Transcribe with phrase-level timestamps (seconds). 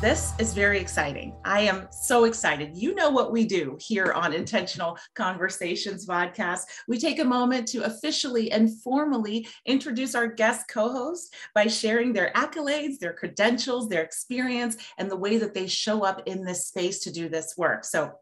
[0.00, 1.34] This is very exciting.
[1.44, 2.74] I am so excited.
[2.74, 6.62] You know what we do here on Intentional Conversations podcast.
[6.88, 12.14] We take a moment to officially and formally introduce our guest co host by sharing
[12.14, 16.68] their accolades, their credentials, their experience, and the way that they show up in this
[16.68, 17.84] space to do this work.
[17.84, 18.14] So,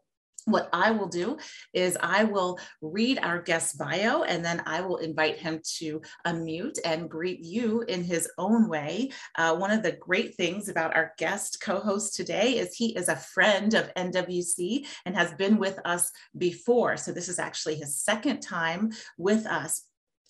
[0.51, 1.37] what I will do
[1.73, 6.79] is I will read our guest bio and then I will invite him to unmute
[6.85, 9.11] and greet you in his own way.
[9.37, 13.09] Uh, one of the great things about our guest co host today is he is
[13.09, 16.97] a friend of NWC and has been with us before.
[16.97, 19.88] So this is actually his second time with us.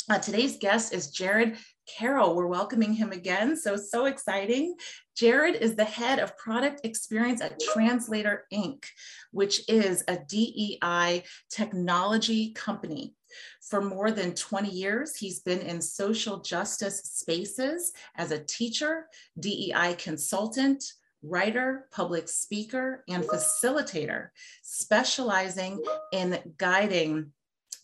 [0.09, 1.55] Uh, today's guest is Jared
[1.87, 2.35] Karol.
[2.35, 3.55] We're welcoming him again.
[3.55, 4.75] So, so exciting.
[5.15, 8.85] Jared is the head of product experience at Translator Inc.,
[9.31, 13.13] which is a DEI technology company.
[13.61, 19.05] For more than 20 years, he's been in social justice spaces as a teacher,
[19.39, 20.83] DEI consultant,
[21.21, 24.29] writer, public speaker, and facilitator,
[24.63, 27.31] specializing in guiding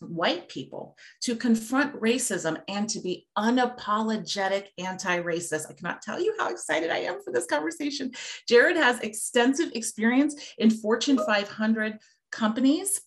[0.00, 5.70] white people to confront racism and to be unapologetic anti-racist.
[5.70, 8.12] I cannot tell you how excited I am for this conversation.
[8.48, 11.98] Jared has extensive experience in Fortune 500
[12.32, 13.00] companies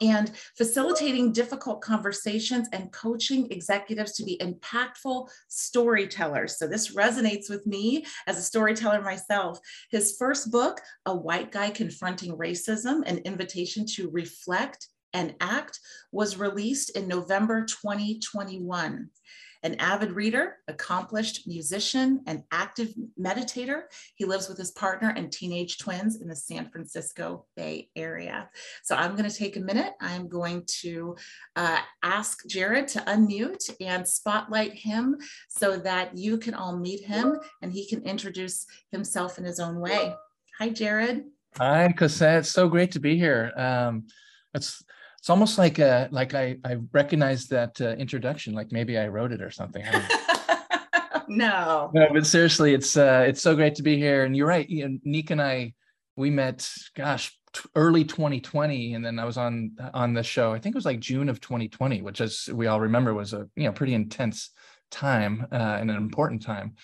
[0.00, 6.58] and facilitating difficult conversations and coaching executives to be impactful storytellers.
[6.58, 9.58] So, this resonates with me as a storyteller myself.
[9.90, 15.80] His first book, A White Guy Confronting Racism An Invitation to Reflect and Act
[16.12, 19.08] was released in November 2021.
[19.62, 25.78] An avid reader, accomplished musician, and active meditator, he lives with his partner and teenage
[25.78, 28.50] twins in the San Francisco Bay Area.
[28.82, 29.94] So I'm going to take a minute.
[30.02, 31.16] I'm going to
[31.56, 35.16] uh, ask Jared to unmute and spotlight him
[35.48, 39.80] so that you can all meet him and he can introduce himself in his own
[39.80, 40.14] way.
[40.58, 41.24] Hi, Jared.
[41.56, 42.44] Hi, Cosette.
[42.44, 43.50] So great to be here.
[43.56, 44.08] Um,
[44.52, 44.84] it's
[45.24, 49.32] it's almost like uh like I I recognize that uh, introduction, like maybe I wrote
[49.32, 49.82] it or something.
[51.28, 51.90] no.
[51.94, 54.24] No, but seriously, it's uh it's so great to be here.
[54.24, 55.72] And you're right, you know, Nika and I
[56.16, 60.52] we met, gosh, t- early 2020, and then I was on on the show.
[60.52, 63.48] I think it was like June of 2020, which as we all remember was a
[63.56, 64.50] you know pretty intense
[64.90, 66.74] time uh, and an important time.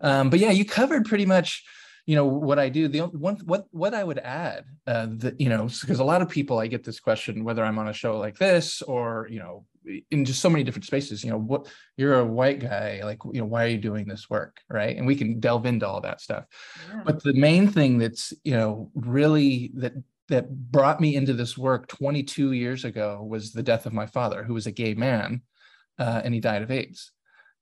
[0.00, 1.64] Um, but yeah, you covered pretty much
[2.08, 2.88] you know what I do.
[2.88, 6.30] The one what what I would add, uh, that you know, because a lot of
[6.30, 9.66] people I get this question whether I'm on a show like this or you know
[10.10, 11.22] in just so many different spaces.
[11.22, 11.66] You know, what
[11.98, 14.96] you're a white guy, like you know, why are you doing this work, right?
[14.96, 16.46] And we can delve into all that stuff.
[16.88, 17.02] Yeah.
[17.04, 19.92] But the main thing that's you know really that
[20.28, 24.42] that brought me into this work 22 years ago was the death of my father,
[24.42, 25.42] who was a gay man,
[25.98, 27.12] uh, and he died of AIDS.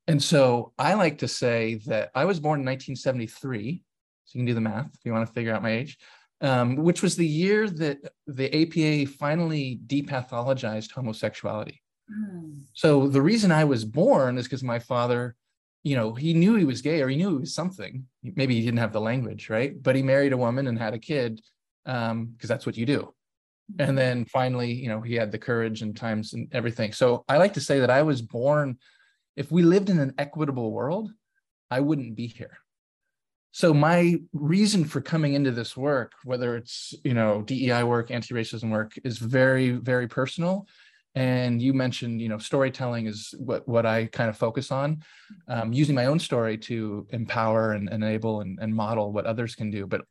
[0.07, 3.83] And so I like to say that I was born in 1973
[4.27, 5.99] so you can do the math if you want to figure out my age,
[6.41, 11.81] um, which was the year that the APA finally depathologized homosexuality.
[12.11, 12.61] Mm.
[12.73, 15.37] So the reason I was born is because my father,
[15.85, 18.05] you know, he knew he was gay or he knew he was something.
[18.23, 19.81] Maybe he didn't have the language, right?
[19.81, 21.41] But he married a woman and had a kid
[21.85, 23.15] because um, that's what you do.
[23.79, 23.97] And hmm.
[23.97, 26.93] then finally, you know, he had the courage and times and everything.
[26.93, 28.79] So I like to say that I was born,
[29.37, 31.13] if we lived in an equitable world,
[31.71, 32.59] I wouldn't be here
[33.57, 38.71] so my reason for coming into this work whether it's you know dei work anti-racism
[38.71, 40.67] work is very very personal.
[41.15, 45.03] And you mentioned you know storytelling is what what i kind of focus on.
[45.49, 49.71] Um, using my own story to empower and enable and, and model what others can
[49.71, 50.03] do but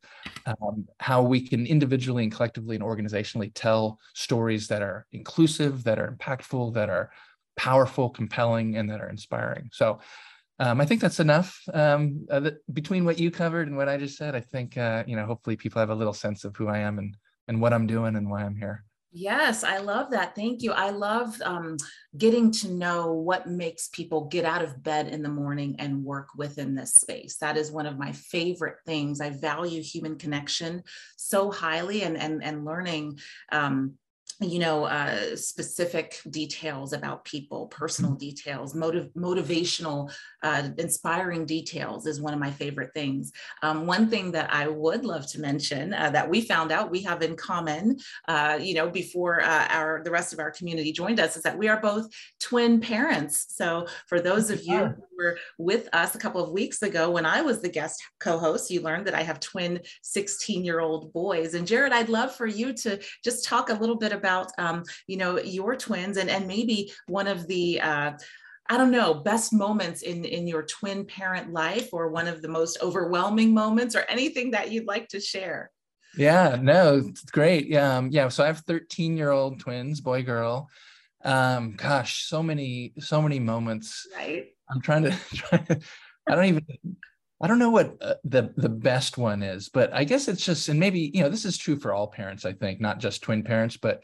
[0.46, 6.00] um, how we can individually and collectively and organizationally tell stories that are inclusive that
[6.00, 7.12] are impactful that are
[7.56, 9.70] powerful compelling and that are inspiring.
[9.72, 10.00] So
[10.58, 11.60] um, I think that's enough.
[11.72, 15.16] Um, uh, between what you covered and what I just said, I think uh, you
[15.16, 17.16] know hopefully people have a little sense of who I am and
[17.48, 18.84] and what I'm doing and why I'm here.
[19.18, 20.34] Yes, I love that.
[20.34, 20.72] Thank you.
[20.72, 21.78] I love um,
[22.18, 26.28] getting to know what makes people get out of bed in the morning and work
[26.36, 27.36] within this space.
[27.38, 29.22] That is one of my favorite things.
[29.22, 30.82] I value human connection
[31.16, 33.18] so highly and and and learning
[33.52, 33.94] um,
[34.40, 38.18] you know uh, specific details about people personal mm-hmm.
[38.18, 40.12] details motive motivational
[40.42, 43.32] uh, inspiring details is one of my favorite things.
[43.62, 47.02] Um, one thing that i would love to mention uh, that we found out we
[47.02, 47.96] have in common
[48.28, 51.56] uh, you know before uh, our the rest of our community joined us is that
[51.56, 52.06] we are both
[52.40, 53.46] twin parents.
[53.48, 57.42] So for those of you were with us a couple of weeks ago when I
[57.42, 61.54] was the guest co-host, you learned that I have twin 16-year-old boys.
[61.54, 65.16] And Jared, I'd love for you to just talk a little bit about, um, you
[65.16, 68.12] know, your twins and and maybe one of the uh,
[68.68, 72.48] I don't know, best moments in in your twin parent life or one of the
[72.48, 75.70] most overwhelming moments or anything that you'd like to share.
[76.16, 77.66] Yeah, no, it's great.
[77.68, 78.28] Yeah, um, yeah.
[78.28, 80.68] So I have 13 year old twins, boy, girl.
[81.22, 84.06] Um, gosh, so many, so many moments.
[84.16, 84.55] Right.
[84.70, 85.80] I'm trying to, try to
[86.28, 86.66] I don't even,
[87.42, 90.68] I don't know what uh, the the best one is, but I guess it's just,
[90.68, 92.44] and maybe you know, this is true for all parents.
[92.44, 94.02] I think not just twin parents, but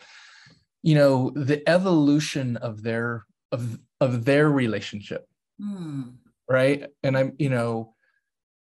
[0.83, 5.29] you know, the evolution of their of of their relationship
[5.61, 6.13] mm.
[6.49, 7.95] right and i'm you know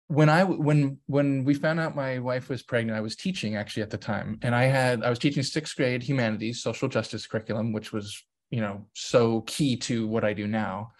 [0.07, 3.83] when i when when we found out my wife was pregnant i was teaching actually
[3.83, 7.73] at the time and i had i was teaching sixth grade humanities social justice curriculum
[7.73, 10.91] which was you know so key to what i do now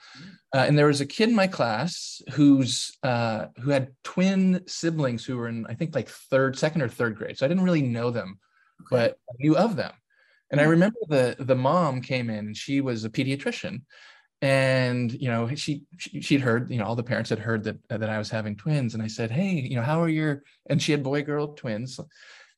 [0.55, 5.25] uh, and there was a kid in my class who's uh, who had twin siblings
[5.25, 7.37] who were in i think like third second or third grade.
[7.37, 8.39] So i didn't really know them
[8.81, 8.87] okay.
[8.89, 9.91] but i knew of them.
[10.51, 13.81] And i remember the the mom came in and she was a pediatrician.
[14.41, 17.77] And you know she, she she'd heard you know all the parents had heard that
[17.89, 18.93] that I was having twins.
[18.93, 21.99] And I said hey you know how are your and she had boy girl twins.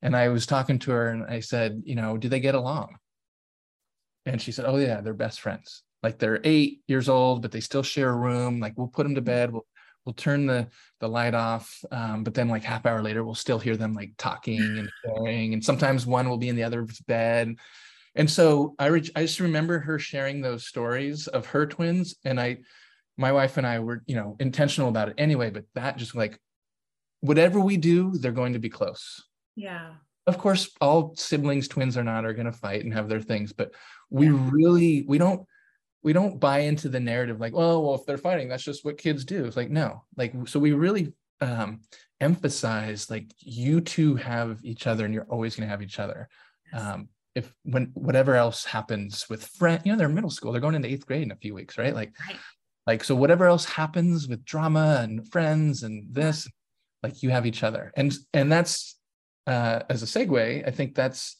[0.03, 2.97] And I was talking to her and I said you know do they get along?
[4.27, 7.59] And she said oh yeah they're best friends like they're 8 years old but they
[7.59, 9.65] still share a room like we'll put them to bed we'll
[10.07, 10.65] we'll turn the
[11.01, 14.13] the light off um, but then like half hour later we'll still hear them like
[14.17, 17.53] talking and sharing and sometimes one will be in the other's bed.
[18.15, 22.39] And so I, re- I just remember her sharing those stories of her twins and
[22.39, 22.57] i
[23.17, 26.39] my wife and i were you know intentional about it anyway but that just like
[27.19, 29.21] whatever we do they're going to be close.
[29.57, 29.95] Yeah.
[30.25, 33.51] Of course all siblings twins or not are going to fight and have their things
[33.51, 33.71] but
[34.09, 34.49] we yeah.
[34.51, 35.45] really we don't
[36.03, 38.97] we don't buy into the narrative like well well if they're fighting that's just what
[38.97, 41.81] kids do it's like no like so we really um
[42.19, 46.27] emphasize like you two have each other and you're always going to have each other
[46.71, 46.81] yes.
[46.81, 50.73] um if when whatever else happens with friend, you know, they're middle school, they're going
[50.73, 51.93] into eighth grade in a few weeks, right?
[51.93, 52.39] Like, right.
[52.87, 56.47] like so whatever else happens with drama and friends and this,
[57.03, 57.91] like you have each other.
[57.95, 58.97] And and that's
[59.45, 61.37] uh as a segue, I think that's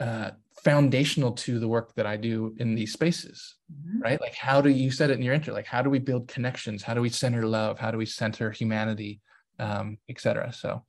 [0.00, 0.32] uh
[0.64, 4.00] foundational to the work that I do in these spaces, mm-hmm.
[4.00, 4.20] right?
[4.20, 6.82] Like how do you said it in your intro, like how do we build connections?
[6.82, 7.78] How do we center love?
[7.78, 9.20] How do we center humanity?
[9.58, 10.52] Um, etc.
[10.52, 10.84] So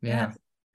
[0.00, 0.32] yeah.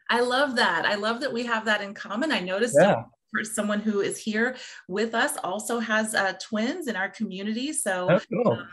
[0.09, 0.85] I love that.
[0.85, 2.31] I love that we have that in common.
[2.31, 3.03] I noticed yeah.
[3.31, 4.57] for someone who is here
[4.89, 7.71] with us also has uh, twins in our community.
[7.71, 8.51] So cool.
[8.53, 8.67] um,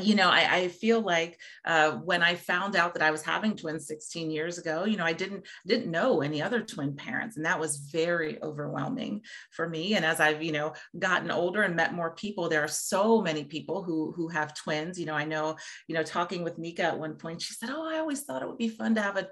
[0.00, 3.56] you know, I, I feel like uh, when I found out that I was having
[3.56, 7.46] twins 16 years ago, you know, I didn't didn't know any other twin parents, and
[7.46, 9.94] that was very overwhelming for me.
[9.94, 13.44] And as I've you know gotten older and met more people, there are so many
[13.44, 14.98] people who who have twins.
[14.98, 15.56] You know, I know
[15.86, 18.48] you know talking with Nika at one point, she said, "Oh, I always thought it
[18.48, 19.28] would be fun to have a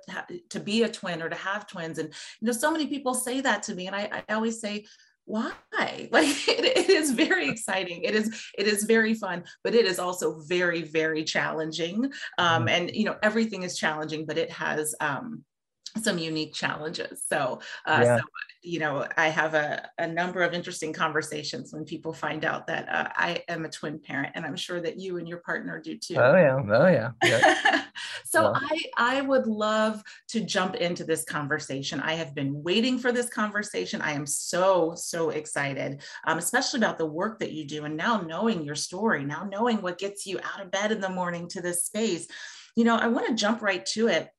[0.50, 2.08] to be a twin or to have twins," and
[2.40, 4.84] you know, so many people say that to me, and I, I always say
[5.24, 5.52] why
[6.10, 9.98] like it, it is very exciting it is it is very fun but it is
[9.98, 12.04] also very very challenging
[12.38, 12.68] um, mm-hmm.
[12.68, 15.44] and you know everything is challenging but it has um,
[16.02, 18.16] some unique challenges so uh, yeah.
[18.18, 18.22] so
[18.62, 22.88] you know, I have a, a number of interesting conversations when people find out that
[22.88, 25.98] uh, I am a twin parent, and I'm sure that you and your partner do
[25.98, 26.16] too.
[26.16, 27.10] Oh yeah, oh yeah.
[27.24, 27.84] yeah.
[28.24, 32.00] so I I would love to jump into this conversation.
[32.00, 34.00] I have been waiting for this conversation.
[34.00, 38.20] I am so so excited, um, especially about the work that you do, and now
[38.20, 41.60] knowing your story, now knowing what gets you out of bed in the morning to
[41.60, 42.28] this space.
[42.76, 44.30] You know, I want to jump right to it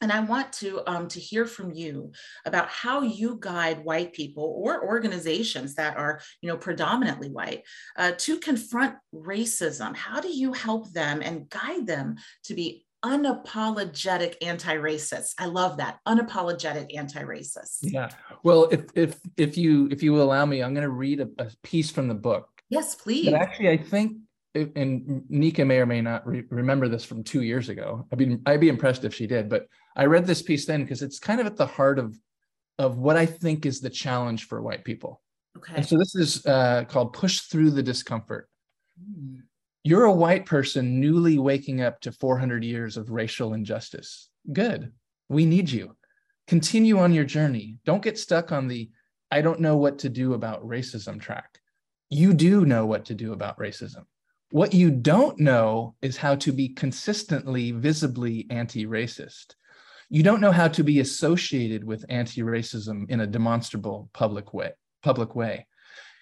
[0.00, 2.12] and I want to, um, to hear from you
[2.44, 7.62] about how you guide white people or organizations that are, you know, predominantly white
[7.96, 9.96] uh, to confront racism.
[9.96, 15.34] How do you help them and guide them to be unapologetic anti-racists?
[15.38, 17.78] I love that unapologetic anti-racists.
[17.82, 18.08] Yeah.
[18.42, 21.28] Well, if if if you if you will allow me, I'm going to read a,
[21.38, 22.48] a piece from the book.
[22.70, 23.26] Yes, please.
[23.26, 24.16] But actually, I think
[24.54, 28.06] and Nika may or may not re- remember this from two years ago.
[28.12, 31.02] I mean, I'd be impressed if she did, but I read this piece then because
[31.02, 32.18] it's kind of at the heart of
[32.78, 35.22] of what I think is the challenge for white people.
[35.56, 35.74] Okay.
[35.76, 38.48] And so this is uh, called "Push Through the Discomfort."
[39.00, 39.42] Mm.
[39.82, 44.30] You're a white person newly waking up to 400 years of racial injustice.
[44.50, 44.92] Good.
[45.28, 45.94] We need you.
[46.46, 47.76] Continue on your journey.
[47.84, 48.90] Don't get stuck on the
[49.30, 51.58] I don't know what to do about racism track.
[52.08, 54.04] You do know what to do about racism.
[54.54, 59.56] What you don't know is how to be consistently, visibly anti racist.
[60.08, 64.70] You don't know how to be associated with anti racism in a demonstrable public way,
[65.02, 65.66] public way.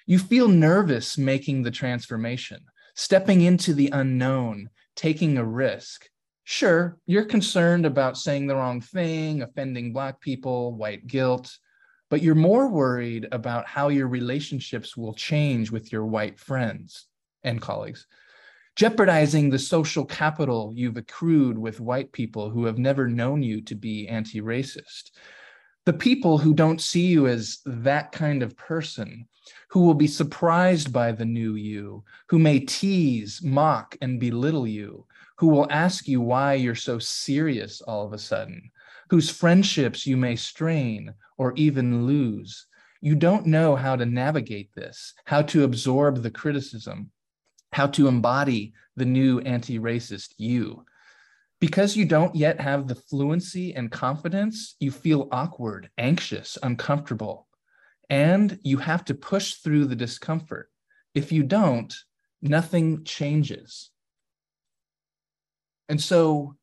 [0.06, 2.60] You feel nervous making the transformation.
[2.94, 6.08] stepping into the unknown, taking a risk.
[6.44, 11.54] Sure, you're concerned about saying the wrong thing, offending Black people, white guilt,
[12.08, 17.08] but you're more worried about how your relationships will change with your white friends
[17.44, 18.06] and colleagues,
[18.74, 23.74] jeopardizing the social capital you've accrued with white people who have never known you to
[23.74, 25.10] be anti racist.
[25.84, 29.26] The people who don't see you as that kind of person,
[29.68, 35.06] who will be surprised by the new you, who may tease, mock, and belittle you,
[35.36, 38.70] who will ask you why you're so serious all of a sudden,
[39.10, 42.66] whose friendships you may strain or even lose.
[43.00, 47.10] You don't know how to navigate this, how to absorb the criticism,
[47.72, 50.84] how to embody the new anti racist you.
[51.60, 57.46] Because you don't yet have the fluency and confidence, you feel awkward, anxious, uncomfortable,
[58.10, 60.68] and you have to push through the discomfort.
[61.14, 61.94] If you don't,
[62.42, 63.90] nothing changes.
[65.88, 66.56] And so,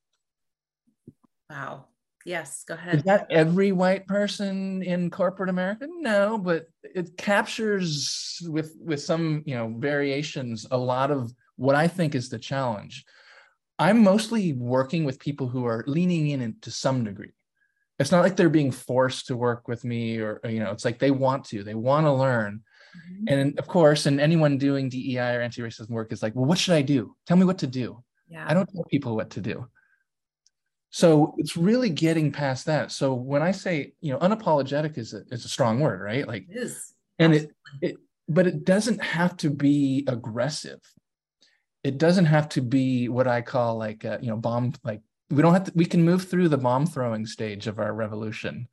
[1.49, 1.85] wow.
[2.25, 2.95] Yes, go ahead.
[2.95, 5.87] Is that every white person in corporate America?
[5.89, 11.87] No, but it captures with with some you know variations a lot of what I
[11.87, 13.05] think is the challenge.
[13.79, 17.31] I'm mostly working with people who are leaning in to some degree.
[17.97, 20.99] It's not like they're being forced to work with me or, you know, it's like
[20.99, 22.61] they want to, they want to learn.
[22.95, 23.25] Mm-hmm.
[23.27, 26.75] And of course, and anyone doing DEI or anti-racism work is like, well, what should
[26.75, 27.15] I do?
[27.25, 28.03] Tell me what to do.
[28.27, 28.45] Yeah.
[28.47, 29.67] I don't tell people what to do.
[30.91, 32.91] So it's really getting past that.
[32.91, 36.27] So when I say, you know, unapologetic is a, is a strong word, right?
[36.27, 36.93] Like, it is.
[37.19, 40.79] And it, it, but it doesn't have to be aggressive.
[41.83, 45.41] It doesn't have to be what I call like, a, you know, bomb, like we
[45.41, 48.67] don't have to, we can move through the bomb throwing stage of our revolution.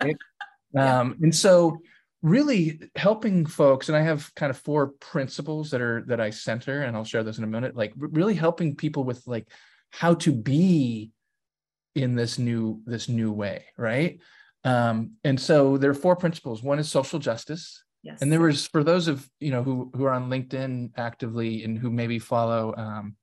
[0.00, 0.16] Right?
[0.74, 1.00] yeah.
[1.00, 1.78] um, and so
[2.22, 6.82] really helping folks, and I have kind of four principles that are, that I center,
[6.82, 9.48] and I'll share those in a minute, like really helping people with like
[9.90, 11.10] how to be
[11.94, 14.18] in this new this new way right
[14.64, 18.22] um, and so there are four principles one is social justice yes.
[18.22, 21.78] and there was for those of you know who who are on linkedin actively and
[21.78, 23.16] who maybe follow um,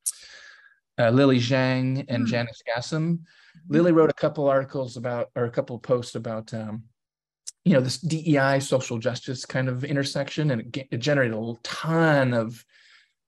[0.99, 2.29] uh, lily Zheng and mm.
[2.29, 3.73] janice gassam mm-hmm.
[3.73, 6.83] lily wrote a couple articles about or a couple posts about um,
[7.65, 12.33] you know this dei social justice kind of intersection and it, it generated a ton
[12.33, 12.63] of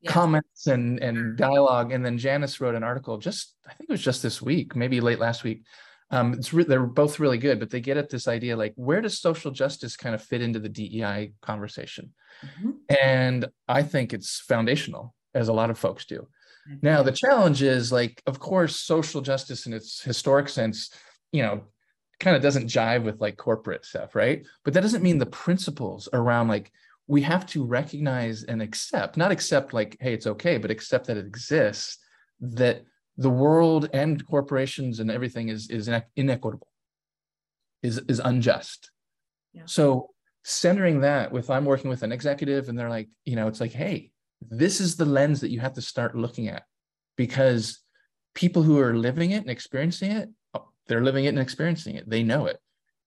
[0.02, 0.12] yeah.
[0.12, 1.92] comments and and dialogue.
[1.92, 5.02] And then Janice wrote an article just I think it was just this week, maybe
[5.02, 5.64] late last week.
[6.10, 9.02] Um, it's re- they're both really good, but they get at this idea like where
[9.02, 12.14] does social justice kind of fit into the DEI conversation?
[12.46, 12.72] Mm-hmm.
[12.90, 16.28] And I think it's foundational, as a lot of folks do.
[16.70, 16.80] Mm-hmm.
[16.82, 20.92] Now the challenge is like, of course, social justice in its historic sense,
[21.32, 21.64] you know,
[22.20, 24.46] kind of doesn't jive with like corporate stuff, right?
[24.64, 26.72] But that doesn't mean the principles around like
[27.12, 31.18] we have to recognize and accept, not accept like, hey, it's okay, but accept that
[31.18, 31.98] it exists,
[32.40, 32.86] that
[33.18, 36.70] the world and corporations and everything is, is inequitable,
[37.84, 38.92] is, is unjust.
[39.52, 39.64] Yeah.
[39.66, 40.12] So
[40.46, 43.74] centering that with I'm working with an executive and they're like, you know, it's like,
[43.74, 44.12] hey,
[44.50, 46.64] this is the lens that you have to start looking at
[47.18, 47.82] because
[48.36, 52.10] people who are living it and experiencing it, oh, they're living it and experiencing it.
[52.10, 52.62] They know it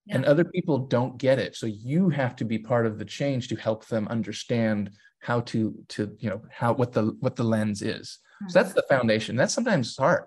[0.05, 0.15] yeah.
[0.15, 3.47] and other people don't get it so you have to be part of the change
[3.47, 7.81] to help them understand how to to you know how what the what the lens
[7.81, 8.49] is mm-hmm.
[8.49, 10.25] so that's the foundation that's sometimes hard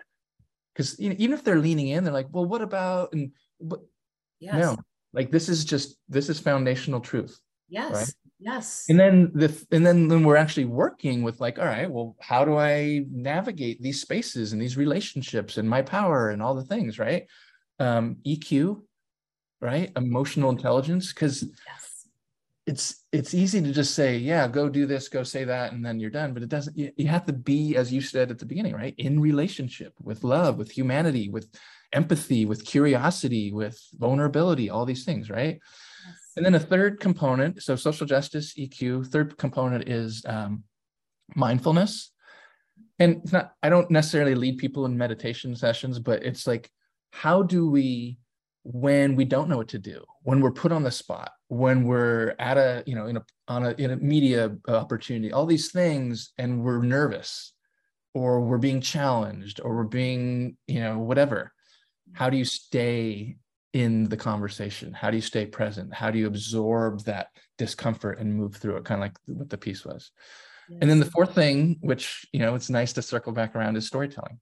[0.75, 3.31] because you know, even if they're leaning in they're like well what about and
[3.61, 3.81] but
[4.41, 4.55] yes.
[4.55, 4.77] no
[5.13, 8.13] like this is just this is foundational truth yes right?
[8.41, 12.17] yes and then the and then then we're actually working with like all right well
[12.21, 16.65] how do i navigate these spaces and these relationships and my power and all the
[16.65, 17.27] things right
[17.81, 18.81] um eq
[19.61, 19.91] right?
[19.97, 22.09] Emotional intelligence, because yes.
[22.67, 25.99] it's it's easy to just say, yeah, go do this, go say that, and then
[26.01, 26.35] you're done.
[26.35, 26.77] But it doesn't.
[26.77, 30.25] You, you have to be, as you said at the beginning, right, in relationship with
[30.25, 31.49] love, with humanity, with
[31.93, 35.59] empathy, with curiosity, with vulnerability, all these things, right?
[36.07, 36.17] Yes.
[36.37, 39.09] And then a third component, so social justice, EQ.
[39.09, 40.65] Third component is um,
[41.35, 42.13] mindfulness.
[42.99, 46.71] And it's not, I don't necessarily lead people in meditation sessions, but it's like,
[47.13, 48.19] how do we
[48.71, 52.35] when we don't know what to do when we're put on the spot when we're
[52.39, 55.73] at a you know in a on a in a media uh, opportunity all these
[55.73, 57.55] things and we're nervous
[58.13, 61.51] or we're being challenged or we're being you know whatever
[62.13, 63.37] how do you stay
[63.73, 64.93] in the conversation?
[64.93, 65.93] How do you stay present?
[65.93, 69.59] How do you absorb that discomfort and move through it kind of like what the
[69.59, 70.11] piece was?
[70.71, 70.79] Yes.
[70.83, 73.87] and then the fourth thing which you know it's nice to circle back around is
[73.87, 74.39] storytelling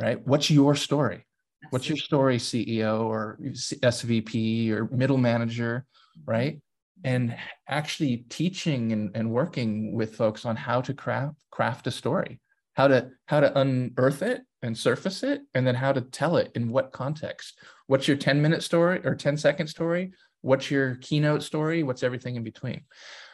[0.00, 0.24] right?
[0.24, 1.25] What's your story
[1.70, 5.84] What's your story, CEO or SVP or middle manager,
[6.24, 6.60] right?
[7.04, 7.36] and
[7.68, 12.40] actually teaching and, and working with folks on how to craft craft a story
[12.76, 16.50] how to how to unearth it and surface it and then how to tell it
[16.54, 17.58] in what context?
[17.86, 20.12] What's your 10 minute story or 10 second story?
[20.42, 21.82] What's your keynote story?
[21.82, 22.82] What's everything in between?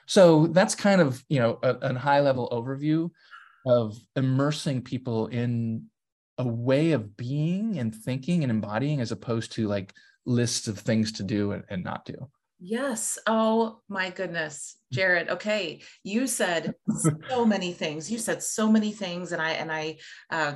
[0.07, 3.11] So that's kind of you know a, a high level overview
[3.67, 5.87] of immersing people in
[6.39, 9.93] a way of being and thinking and embodying as opposed to like
[10.25, 12.31] lists of things to do and, and not do
[12.65, 13.19] Yes.
[13.27, 15.29] Oh my goodness, Jared.
[15.29, 16.77] Okay, you said
[17.29, 18.09] so many things.
[18.09, 19.97] You said so many things, and I and I.
[20.31, 20.55] Uh,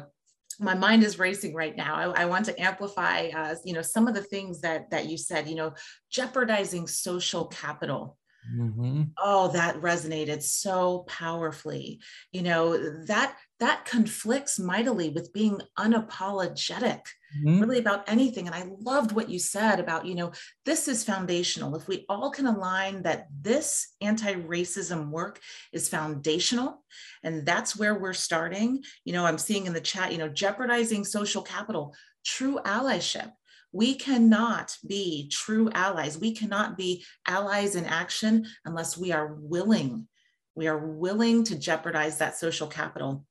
[0.60, 1.96] my mind is racing right now.
[1.96, 5.18] I, I want to amplify, uh, you know, some of the things that that you
[5.18, 5.48] said.
[5.48, 5.72] You know,
[6.08, 8.16] jeopardizing social capital.
[8.54, 9.02] Mm-hmm.
[9.22, 12.00] Oh, that resonated so powerfully.
[12.32, 17.00] You know that that conflicts mightily with being unapologetic
[17.38, 17.60] mm-hmm.
[17.60, 20.32] really about anything and i loved what you said about you know
[20.64, 25.40] this is foundational if we all can align that this anti-racism work
[25.72, 26.82] is foundational
[27.22, 31.04] and that's where we're starting you know i'm seeing in the chat you know jeopardizing
[31.04, 33.30] social capital true allyship
[33.76, 36.18] we cannot be true allies.
[36.18, 40.08] We cannot be allies in action unless we are willing.
[40.54, 43.26] We are willing to jeopardize that social capital.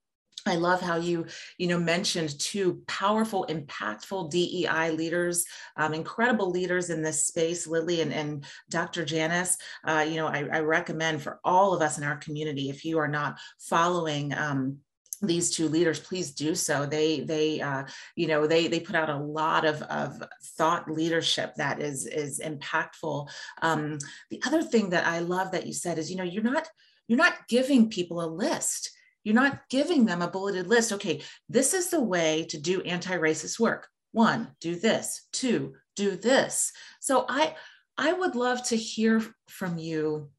[0.46, 1.26] I love how you,
[1.58, 5.46] you know, mentioned two powerful, impactful DEI leaders,
[5.78, 9.04] um, incredible leaders in this space, Lily and, and Dr.
[9.04, 9.58] Janice.
[9.84, 13.00] Uh, you know, I, I, recommend for all of us in our community, if you
[13.00, 14.78] are not following um,
[15.22, 17.84] these two leaders please do so they they uh,
[18.16, 20.22] you know they they put out a lot of of
[20.58, 23.30] thought leadership that is is impactful
[23.62, 23.98] um,
[24.30, 26.68] the other thing that i love that you said is you know you're not
[27.08, 28.92] you're not giving people a list
[29.26, 30.94] you're not giving them a bulleted list.
[30.94, 33.88] Okay, this is the way to do anti racist work.
[34.14, 35.28] One, do this.
[35.34, 36.72] Two, do this.
[37.02, 37.56] So I,
[37.98, 40.30] I would love to hear from you,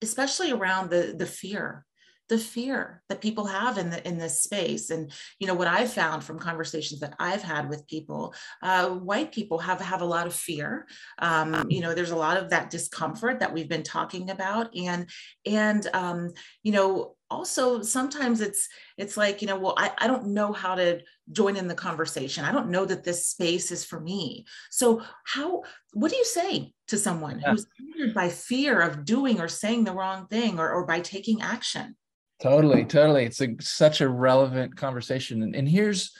[0.00, 1.84] especially around the, the fear
[2.28, 4.90] the fear that people have in the in this space.
[4.90, 9.32] And you know what i've found from conversations that i've had with people uh, white
[9.32, 10.86] people have have a lot of fear.
[11.18, 14.74] Um, you know there's a lot of that discomfort that we've been talking about.
[14.76, 15.08] And
[15.46, 16.30] and um,
[16.62, 20.74] you know also sometimes it's it's like you know well I, I don't know how
[20.74, 22.44] to join in the conversation.
[22.44, 24.46] I don't know that this space is for me.
[24.70, 25.62] So how
[25.92, 27.50] what do you say to someone yeah.
[27.50, 31.42] who's hindered by fear of doing or saying the wrong thing or, or by taking
[31.42, 31.96] action
[32.40, 33.24] Totally, totally.
[33.24, 36.12] It's a, such a relevant conversation, and, and here's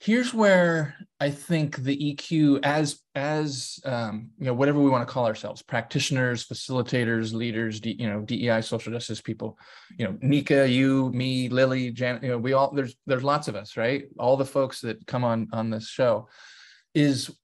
[0.00, 5.12] here's where I think the EQ, as as um, you know, whatever we want to
[5.12, 9.58] call ourselves, practitioners, facilitators, leaders, D, you know, DEI, social justice people,
[9.98, 13.56] you know, Nika, you, me, Lily, Janet, you know, we all there's there's lots of
[13.56, 14.04] us, right?
[14.18, 16.28] All the folks that come on on this show,
[16.94, 17.36] is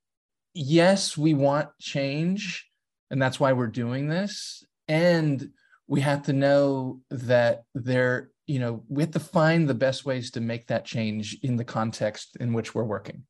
[0.55, 2.71] yes, we want change,
[3.11, 5.51] and that's why we're doing this, and
[5.87, 10.31] we have to know that there you know we have to find the best ways
[10.33, 13.25] to make that change in the context in which we're working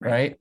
[0.00, 0.36] right, right?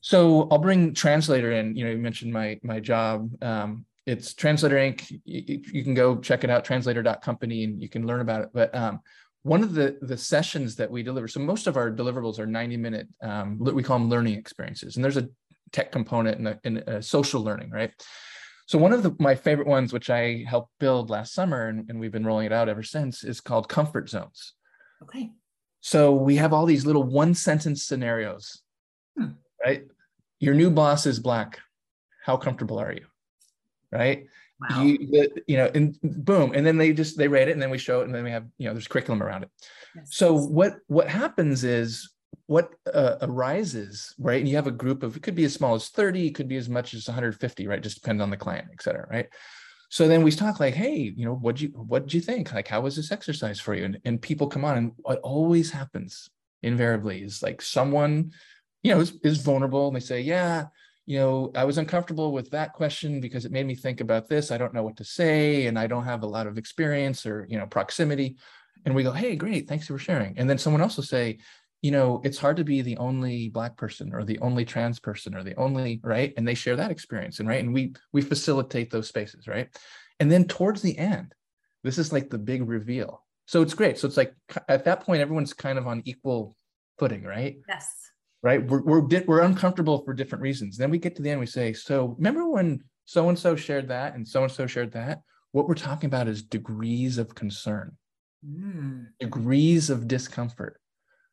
[0.00, 1.76] so i'll bring translator in.
[1.76, 3.30] You know you mentioned my my job.
[3.42, 5.10] Um, it's translator inc.
[5.24, 8.50] You, you, can go check it out translator.company and you can learn about it.
[8.52, 9.00] But um,
[9.44, 12.76] one of the the sessions that we deliver so most of our deliverables are 90
[12.76, 14.96] minute um, we call them learning experiences.
[14.96, 15.28] And there's a
[15.72, 17.92] tech component and a, and a social learning right
[18.66, 22.00] so one of the, my favorite ones, which I helped build last summer, and, and
[22.00, 24.54] we've been rolling it out ever since, is called comfort zones.
[25.02, 25.30] Okay.
[25.80, 28.62] So we have all these little one sentence scenarios,
[29.18, 29.32] hmm.
[29.64, 29.84] right?
[30.40, 31.60] Your new boss is black.
[32.24, 33.04] How comfortable are you?
[33.92, 34.26] Right?
[34.60, 34.82] Wow.
[34.82, 37.76] You, you know, and boom, and then they just they rate it, and then we
[37.76, 39.50] show it, and then we have you know there's curriculum around it.
[39.94, 40.08] Yes.
[40.10, 42.13] So what what happens is
[42.46, 44.40] what uh, arises, right?
[44.40, 46.48] And you have a group of, it could be as small as 30, it could
[46.48, 47.82] be as much as 150, right?
[47.82, 49.26] Just depends on the client, et cetera, right?
[49.88, 52.52] So then we talk like, hey, you know, what'd you, what'd you think?
[52.52, 53.84] Like, how was this exercise for you?
[53.84, 56.28] And, and people come on and what always happens
[56.62, 58.32] invariably is like someone,
[58.82, 60.64] you know, is, is vulnerable and they say, yeah,
[61.06, 64.50] you know, I was uncomfortable with that question because it made me think about this.
[64.50, 67.46] I don't know what to say and I don't have a lot of experience or,
[67.48, 68.36] you know, proximity.
[68.84, 70.38] And we go, hey, great, thanks for sharing.
[70.38, 71.38] And then someone else will say,
[71.84, 75.34] you know, it's hard to be the only black person or the only trans person
[75.34, 78.90] or the only right, and they share that experience, and right, and we we facilitate
[78.90, 79.68] those spaces, right,
[80.18, 81.34] and then towards the end,
[81.82, 83.22] this is like the big reveal.
[83.44, 83.98] So it's great.
[83.98, 84.34] So it's like
[84.66, 86.56] at that point, everyone's kind of on equal
[86.98, 87.56] footing, right?
[87.68, 87.86] Yes.
[88.42, 88.66] Right.
[88.66, 90.78] We're we're we're uncomfortable for different reasons.
[90.78, 93.88] Then we get to the end, we say, so remember when so and so shared
[93.88, 95.20] that and so and so shared that?
[95.52, 97.98] What we're talking about is degrees of concern,
[98.42, 99.04] mm.
[99.20, 100.80] degrees of discomfort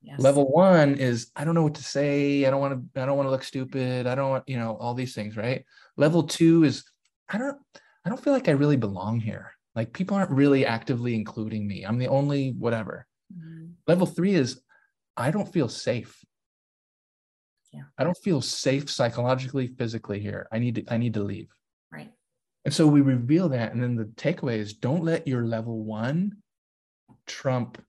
[0.01, 0.19] Yes.
[0.19, 2.45] Level one is I don't know what to say.
[2.45, 3.01] I don't want to.
[3.01, 4.07] I don't want to look stupid.
[4.07, 5.63] I don't want you know all these things, right?
[5.95, 6.83] Level two is
[7.29, 7.57] I don't.
[8.03, 9.51] I don't feel like I really belong here.
[9.75, 11.83] Like people aren't really actively including me.
[11.83, 13.05] I'm the only whatever.
[13.31, 13.67] Mm-hmm.
[13.87, 14.61] Level three is
[15.15, 16.23] I don't feel safe.
[17.71, 17.83] Yeah.
[17.97, 20.47] I don't feel safe psychologically, physically here.
[20.51, 21.49] I need to, I need to leave.
[21.91, 22.11] Right.
[22.65, 23.71] And so we reveal that.
[23.71, 26.37] And then the takeaway is don't let your level one
[27.27, 27.81] trump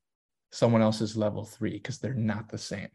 [0.52, 2.88] someone else's level three because they're not the same.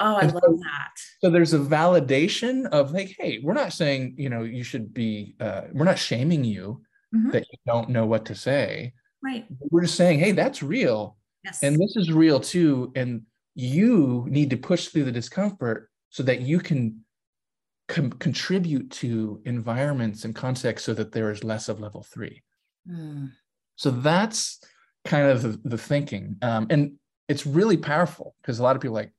[0.00, 0.90] Oh, I and love so, that.
[1.20, 5.36] So there's a validation of like, hey, we're not saying, you know, you should be,
[5.40, 6.82] uh, we're not shaming you
[7.14, 7.30] mm-hmm.
[7.30, 8.94] that you don't know what to say.
[9.22, 9.46] Right.
[9.70, 11.16] We're just saying, hey, that's real.
[11.44, 11.62] Yes.
[11.62, 12.92] And this is real too.
[12.96, 13.22] And
[13.54, 17.04] you need to push through the discomfort so that you can
[17.88, 22.42] com- contribute to environments and contexts so that there is less of level three.
[22.90, 23.32] Mm.
[23.76, 24.60] So that's
[25.04, 26.36] kind of the, the thinking.
[26.42, 26.92] Um, and
[27.28, 29.12] it's really powerful because a lot of people like,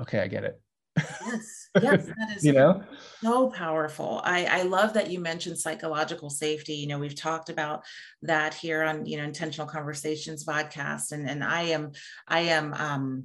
[0.00, 0.60] okay, I get it.
[0.96, 2.84] Yes, yes, that is you know
[3.20, 4.20] so powerful.
[4.22, 6.74] I I love that you mentioned psychological safety.
[6.74, 7.84] You know, we've talked about
[8.22, 11.90] that here on you know intentional conversations podcast, and and I am
[12.28, 13.24] I am um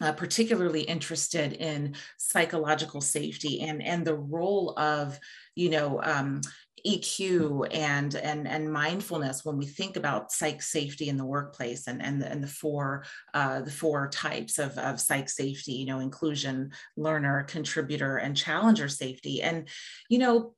[0.00, 5.18] uh, particularly interested in psychological safety and and the role of
[5.54, 6.40] you know um,
[6.86, 12.02] EQ and and and mindfulness when we think about psych safety in the workplace and
[12.02, 16.00] and the, and the four uh, the four types of of psych safety you know
[16.00, 19.42] inclusion learner contributor and challenger safety.
[19.42, 19.68] And
[20.08, 20.54] you know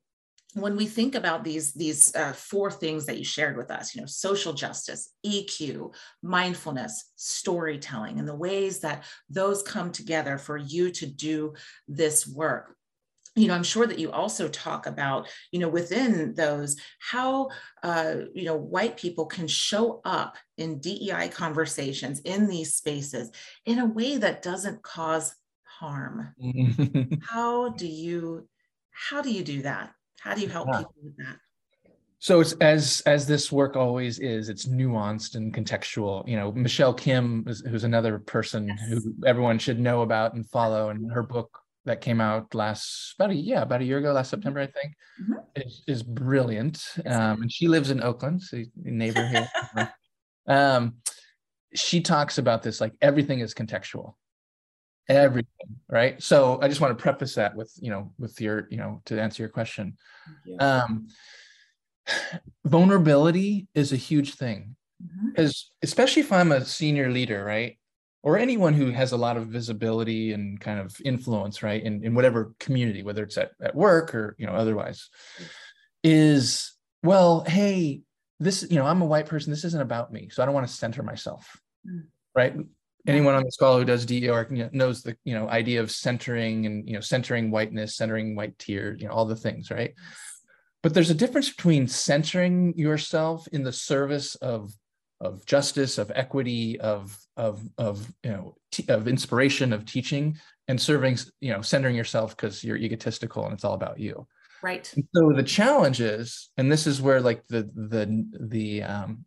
[0.53, 4.01] when we think about these these uh, four things that you shared with us you
[4.01, 10.91] know social justice eq mindfulness storytelling and the ways that those come together for you
[10.91, 11.53] to do
[11.87, 12.75] this work
[13.35, 17.49] you know i'm sure that you also talk about you know within those how
[17.83, 23.31] uh, you know white people can show up in dei conversations in these spaces
[23.65, 25.35] in a way that doesn't cause
[25.81, 26.33] harm.
[27.23, 28.47] How do you
[28.93, 29.91] how do you do that?
[30.19, 30.79] How do you help yeah.
[30.79, 31.37] people with that?
[32.19, 36.27] So it's as as this work always is it's nuanced and contextual.
[36.27, 38.79] You know michelle kim is, who's another person yes.
[38.89, 43.31] who everyone should know about and follow and her book that came out last about
[43.31, 44.37] a yeah about a year ago last mm-hmm.
[44.37, 45.33] September I think mm-hmm.
[45.55, 46.83] is, is brilliant.
[47.05, 49.91] Um, and she lives in Oakland so neighbor here.
[50.47, 50.95] Um,
[51.75, 54.15] she talks about this like everything is contextual.
[55.07, 56.21] Everything right?
[56.21, 59.21] So I just want to preface that with you know with your you know to
[59.21, 59.97] answer your question.
[60.59, 61.07] Um,
[62.65, 64.75] vulnerability is a huge thing.
[65.27, 65.83] Because mm-hmm.
[65.83, 67.77] especially if I'm a senior leader right
[68.23, 72.13] or anyone who has a lot of visibility and kind of influence, right, in, in
[72.13, 75.09] whatever community, whether it's at, at work or you know otherwise,
[76.03, 78.01] is well, hey,
[78.39, 79.51] this, you know, I'm a white person.
[79.51, 82.03] This isn't about me, so I don't want to center myself, mm.
[82.35, 82.55] right?
[83.07, 86.87] Anyone on this call who does know, knows the you know idea of centering and
[86.87, 89.95] you know centering whiteness, centering white tear, you know, all the things, right?
[90.83, 94.71] But there's a difference between centering yourself in the service of
[95.19, 100.79] of justice, of equity, of of of you know t- of inspiration, of teaching, and
[100.79, 101.17] serving.
[101.39, 104.27] You know, centering yourself because you're egotistical and it's all about you.
[104.61, 104.91] Right.
[104.95, 109.25] And so the challenge is, and this is where like the the the um,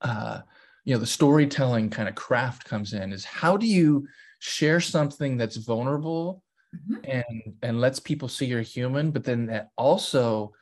[0.00, 0.40] uh,
[0.84, 3.12] you know the storytelling kind of craft comes in.
[3.12, 4.06] Is how do you
[4.38, 6.42] share something that's vulnerable
[6.74, 7.04] mm-hmm.
[7.04, 10.52] and and lets people see you're human, but then that also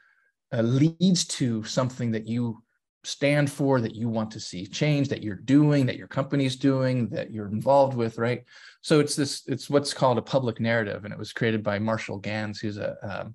[0.52, 2.62] uh, leads to something that you
[3.06, 7.08] stand for that you want to see change that you're doing that your company's doing
[7.08, 8.44] that you're involved with right?
[8.80, 12.18] So it's this it's what's called a public narrative and it was created by marshall
[12.18, 13.34] ganz who's a um,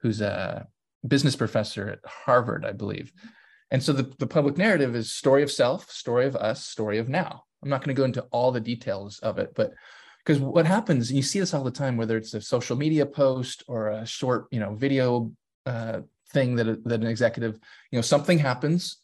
[0.00, 0.66] who's a
[1.06, 3.12] business professor at harvard i believe.
[3.70, 7.08] And so the, the public narrative is story of self story of us story of
[7.08, 7.44] now.
[7.62, 9.72] I'm not going to go into all the details of it but
[10.24, 13.04] because what happens and you see this all the time whether it's a social media
[13.04, 15.32] post or a short you know video
[15.66, 16.00] uh,
[16.32, 17.58] thing that, that an executive
[17.90, 18.98] you know something happens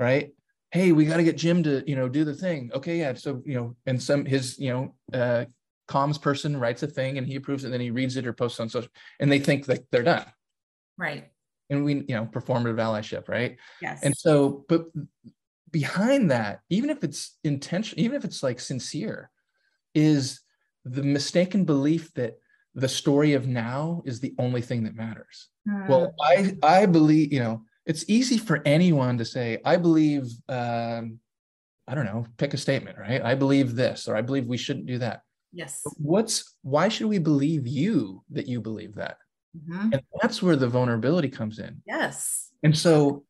[0.00, 0.30] right?
[0.72, 2.70] Hey, we got to get Jim to, you know, do the thing.
[2.74, 3.14] Okay, yeah.
[3.14, 5.44] So, you know, and some his, you know, uh,
[5.88, 8.32] comms person writes a thing and he approves it, and then he reads it or
[8.32, 10.26] posts on social, and they think that they're done.
[10.96, 11.30] Right.
[11.68, 13.56] And we, you know, performative allyship, right?
[13.82, 14.02] Yes.
[14.02, 14.86] And so, but
[15.70, 19.30] behind that, even if it's intentional, even if it's like sincere,
[19.94, 20.40] is
[20.84, 22.38] the mistaken belief that
[22.74, 25.48] the story of now is the only thing that matters.
[25.68, 25.88] Mm.
[25.88, 31.18] Well, I I believe, you know, it's easy for anyone to say, I believe, um,
[31.88, 33.22] I don't know, pick a statement, right?
[33.22, 35.22] I believe this, or I believe we shouldn't do that.
[35.52, 35.80] Yes.
[35.84, 39.16] But what's why should we believe you that you believe that?
[39.56, 39.94] Mm-hmm.
[39.94, 41.82] And that's where the vulnerability comes in.
[41.86, 42.50] Yes.
[42.62, 43.24] And so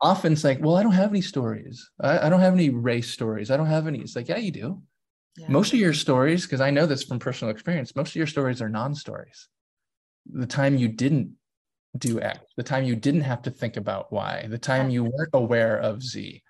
[0.00, 1.88] often it's like, well, I don't have any stories.
[2.00, 3.50] I, I, don't have any race stories.
[3.50, 4.00] I don't have any.
[4.00, 4.82] It's like, yeah, you do.
[5.38, 5.48] Yeah.
[5.48, 8.60] Most of your stories, because I know this from personal experience, most of your stories
[8.60, 9.48] are non stories.
[10.26, 11.32] The time you didn't
[11.98, 15.30] do X, the time you didn't have to think about Y, the time you weren't
[15.32, 16.42] aware of Z,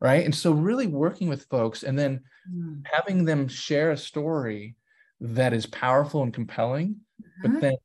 [0.00, 0.24] right?
[0.24, 2.20] And so, really working with folks and then
[2.50, 2.82] mm.
[2.90, 4.76] having them share a story
[5.20, 7.52] that is powerful and compelling, mm-hmm.
[7.52, 7.76] but then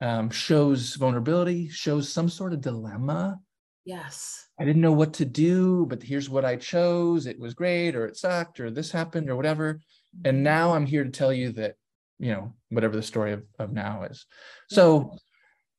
[0.00, 3.38] um, shows vulnerability, shows some sort of dilemma.
[3.84, 4.48] Yes.
[4.58, 7.26] I didn't know what to do, but here's what I chose.
[7.26, 9.80] It was great, or it sucked, or this happened, or whatever.
[10.24, 10.44] And mm-hmm.
[10.44, 11.76] now I'm here to tell you that,
[12.18, 14.26] you know, whatever the story of, of now is.
[14.68, 15.16] So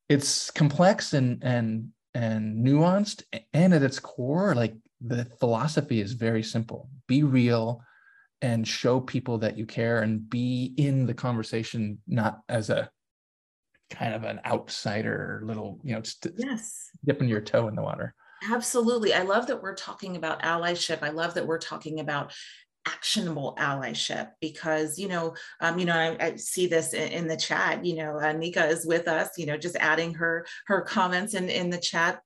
[0.08, 6.42] it's complex and and and nuanced and at its core like the philosophy is very
[6.42, 6.88] simple.
[7.08, 7.82] Be real
[8.40, 12.90] and show people that you care and be in the conversation not as a
[13.90, 16.90] kind of an outsider little you know just yes.
[17.04, 18.14] dipping your toe in the water.
[18.50, 19.14] Absolutely.
[19.14, 21.02] I love that we're talking about allyship.
[21.02, 22.32] I love that we're talking about
[22.86, 27.36] actionable allyship because you know um, you know I, I see this in, in, the
[27.36, 31.34] chat you know uh, nika is with us you know just adding her her comments
[31.34, 32.20] in in the chat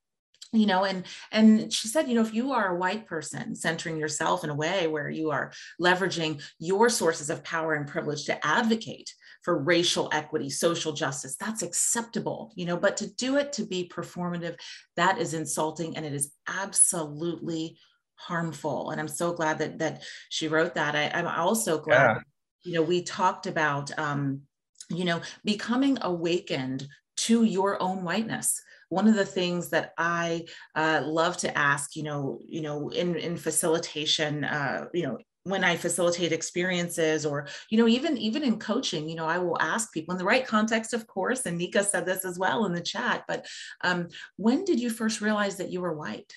[0.53, 3.99] you know and and she said you know if you are a white person centering
[3.99, 8.47] yourself in a way where you are leveraging your sources of power and privilege to
[8.47, 13.65] advocate for racial equity social justice that's acceptable you know but to do it to
[13.65, 14.57] be performative
[14.97, 17.77] that is insulting and it is absolutely
[18.17, 18.91] harmful.
[18.91, 20.95] And I'm so glad that that she wrote that.
[20.95, 22.21] I, am also glad, yeah.
[22.65, 24.43] you know, we talked about, um,
[24.91, 31.03] you know, becoming awakened to your own whiteness one of the things that I uh,
[31.05, 35.77] love to ask, you know, you know, in in facilitation, uh, you know, when I
[35.77, 40.13] facilitate experiences, or you know, even even in coaching, you know, I will ask people
[40.13, 41.47] in the right context, of course.
[41.47, 43.25] And Nika said this as well in the chat.
[43.27, 43.47] But
[43.83, 46.33] um, when did you first realize that you were white?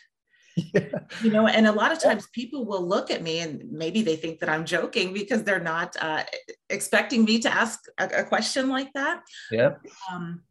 [0.74, 1.00] yeah.
[1.22, 4.16] you know and a lot of times people will look at me and maybe they
[4.16, 6.24] think that i'm joking because they're not uh,
[6.70, 9.22] expecting me to ask a, a question like that.
[9.52, 9.76] Yeah.
[10.12, 10.42] Um,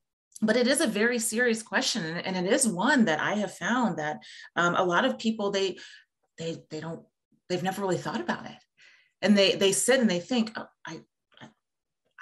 [0.41, 3.55] but it is a very serious question and, and, it is one that i have
[3.55, 4.19] found that
[4.57, 5.77] um, a lot of people they
[6.39, 7.03] they they don't
[7.49, 8.57] they've never really thought about it.
[9.21, 11.01] And they they sit and they think oh, I,
[11.41, 11.49] I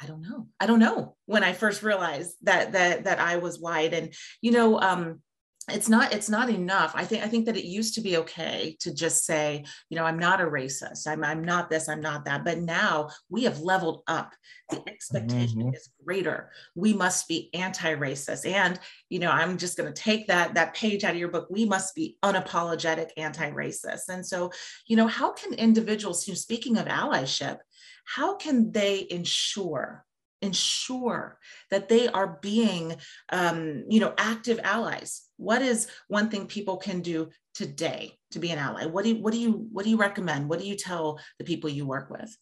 [0.00, 0.48] I don't know.
[0.58, 4.52] I don't know when I first realized that that that I was white, and you
[4.52, 5.20] know, um,
[5.68, 6.92] it's not it's not enough.
[6.94, 10.04] I think i think that it used to be okay to just say you know
[10.04, 11.06] i'm not a racist.
[11.06, 12.44] I'm, I'm not this i'm not that.
[12.44, 14.32] But now we have leveled up.
[14.70, 15.74] The expectation mm-hmm.
[15.74, 16.50] is greater.
[16.74, 18.46] We must be anti-racist.
[18.46, 21.48] And you know i'm just going to take that that page out of your book.
[21.50, 24.08] We must be unapologetic anti-racist.
[24.08, 24.52] And so
[24.86, 27.58] you know how can individuals you know, speaking of allyship
[28.04, 30.05] how can they ensure
[30.46, 31.38] ensure
[31.70, 32.96] that they are being
[33.30, 35.22] um, you know active allies.
[35.36, 38.86] What is one thing people can do today to be an ally?
[38.86, 40.48] What do you what do you what do you recommend?
[40.48, 42.34] What do you tell the people you work with?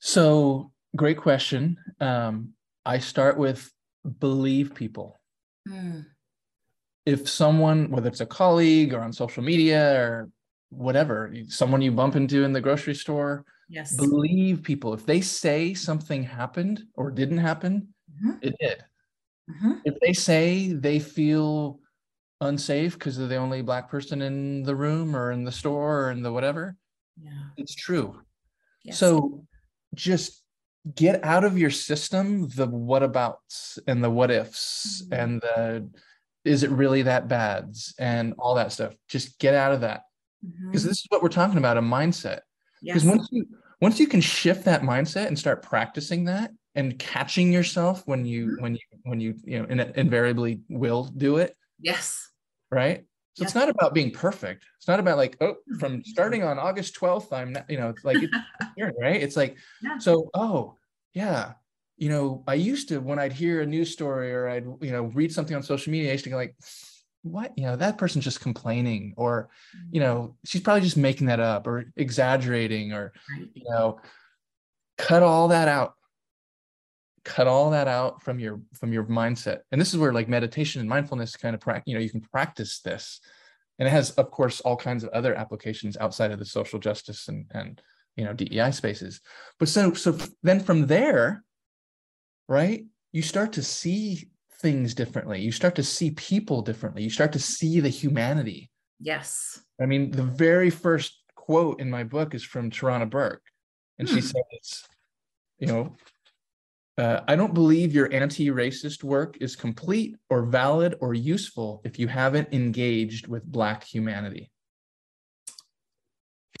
[0.00, 1.76] So great question.
[2.00, 3.70] Um, i start with
[4.18, 5.20] believe people.
[5.68, 6.06] Mm.
[7.06, 10.28] if someone whether it's a colleague or on social media or
[10.70, 15.74] whatever someone you bump into in the grocery store yes believe people if they say
[15.74, 18.36] something happened or didn't happen mm-hmm.
[18.42, 18.84] it did
[19.50, 19.72] mm-hmm.
[19.84, 21.80] if they say they feel
[22.40, 26.10] unsafe because they're the only black person in the room or in the store or
[26.10, 26.76] in the whatever
[27.20, 28.20] yeah it's true
[28.84, 28.98] yes.
[28.98, 29.44] so
[29.94, 30.42] just
[30.94, 35.20] get out of your system the what abouts and the what ifs mm-hmm.
[35.20, 35.88] and the
[36.44, 40.02] is it really that bad and all that stuff just get out of that
[40.42, 40.88] because mm-hmm.
[40.88, 42.40] this is what we're talking about a mindset
[42.82, 43.16] because yes.
[43.16, 43.46] once you
[43.80, 48.46] once you can shift that mindset and start practicing that and catching yourself when you
[48.46, 48.62] mm-hmm.
[48.62, 52.30] when you when you you know in, invariably will do it yes
[52.70, 53.48] right so yes.
[53.48, 57.32] it's not about being perfect it's not about like oh from starting on august 12th
[57.32, 58.34] i'm not you know like it's
[59.00, 59.98] right it's like yeah.
[59.98, 60.74] so oh
[61.14, 61.52] yeah
[61.96, 65.04] you know i used to when i'd hear a news story or i'd you know
[65.14, 66.56] read something on social media i used to go like
[67.22, 67.56] what?
[67.56, 69.48] You know that person's just complaining or
[69.90, 70.04] you mm.
[70.04, 73.12] know she's probably just making that up or exaggerating or
[73.54, 74.00] you know
[74.98, 75.94] cut all that out.
[77.24, 79.60] Cut all that out from your from your mindset.
[79.70, 82.20] And this is where like meditation and mindfulness kind of practice you know you can
[82.20, 83.20] practice this.
[83.78, 87.28] And it has of course all kinds of other applications outside of the social justice
[87.28, 87.80] and and
[88.16, 89.20] you know dei spaces.
[89.60, 91.44] But so so then from there
[92.48, 94.28] right you start to see
[94.62, 95.40] things differently.
[95.40, 97.02] You start to see people differently.
[97.02, 98.70] You start to see the humanity.
[99.00, 99.60] Yes.
[99.80, 103.42] I mean, the very first quote in my book is from Tarana Burke.
[103.98, 104.14] And hmm.
[104.14, 104.84] she says,
[105.58, 105.96] you know,
[106.98, 111.98] uh, I don't believe your anti racist work is complete or valid or useful if
[111.98, 114.50] you haven't engaged with Black humanity.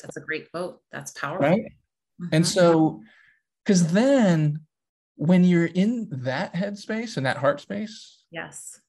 [0.00, 0.80] That's a great quote.
[0.90, 1.48] That's powerful.
[1.48, 1.62] Right.
[2.20, 2.34] Mm-hmm.
[2.34, 3.02] And so,
[3.64, 4.60] because then
[5.16, 8.80] when you're in that headspace and that heart space yes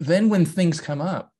[0.00, 1.32] then when things come up,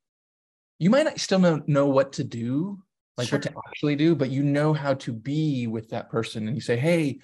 [0.79, 2.83] you might not still know, know what to do,
[3.17, 3.39] like Sure.
[3.39, 6.47] what to actually do, but you know how to be with that person.
[6.47, 7.21] And you say, hey,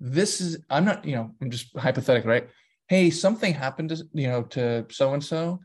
[0.00, 2.48] this is, I'm not, you know, I'm just hypothetical, right?
[2.88, 5.60] Hey, something happened to, you know, to so and so.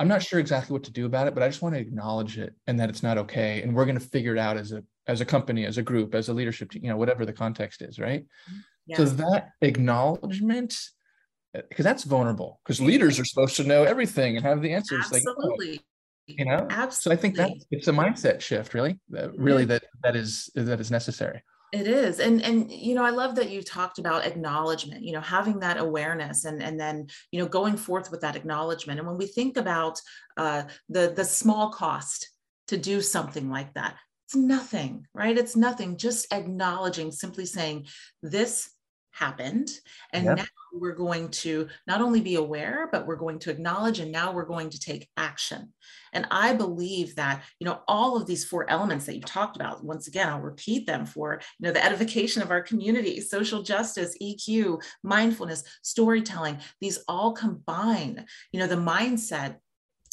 [0.00, 2.38] I'm not sure exactly what to do about it, but I just want to acknowledge
[2.38, 3.60] it and that it's not okay.
[3.60, 6.14] And we're going to figure it out as a as a company, as a group,
[6.14, 8.22] as a leadership team, you know, whatever the context is, right?
[8.22, 8.60] Mm-hmm.
[8.86, 8.98] Yes.
[8.98, 10.76] So that acknowledgement,
[11.52, 15.10] because that's vulnerable, because leaders are supposed to know everything and have the answers.
[15.10, 15.80] Like, no, Absolutely.
[16.26, 16.66] you know.
[16.70, 17.00] Absolutely.
[17.00, 20.80] So I think that it's a mindset shift, really, that really that that is that
[20.80, 21.42] is necessary.
[21.72, 22.20] It is.
[22.20, 25.78] And and you know, I love that you talked about acknowledgement, you know, having that
[25.78, 29.00] awareness and and then, you know, going forth with that acknowledgement.
[29.00, 30.00] And when we think about
[30.36, 32.30] uh the the small cost
[32.68, 35.36] to do something like that, it's nothing, right?
[35.36, 35.96] It's nothing.
[35.96, 37.86] Just acknowledging, simply saying,
[38.22, 38.70] this
[39.14, 39.70] happened.
[40.12, 40.34] And Yeah.
[40.34, 44.32] now we're going to not only be aware, but we're going to acknowledge and now
[44.32, 45.72] we're going to take action.
[46.12, 49.84] And I believe that, you know, all of these four elements that you've talked about,
[49.84, 54.16] once again, I'll repeat them for, you know, the edification of our community, social justice,
[54.20, 59.56] EQ, mindfulness, storytelling, these all combine, you know, the mindset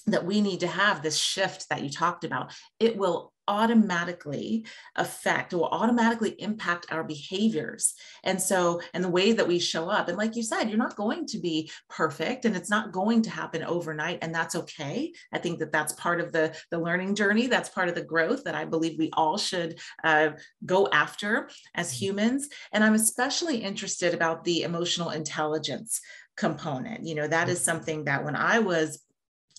[0.07, 5.54] that we need to have this shift that you talked about, it will automatically affect
[5.54, 7.93] or automatically impact our behaviors.
[8.23, 10.08] And so, and the way that we show up.
[10.08, 13.30] And like you said, you're not going to be perfect and it's not going to
[13.30, 14.19] happen overnight.
[14.21, 15.13] And that's okay.
[15.34, 17.47] I think that that's part of the, the learning journey.
[17.47, 20.32] That's part of the growth that I believe we all should uh,
[20.65, 22.47] go after as humans.
[22.71, 26.01] And I'm especially interested about the emotional intelligence
[26.38, 27.06] component.
[27.06, 29.01] You know, that is something that when I was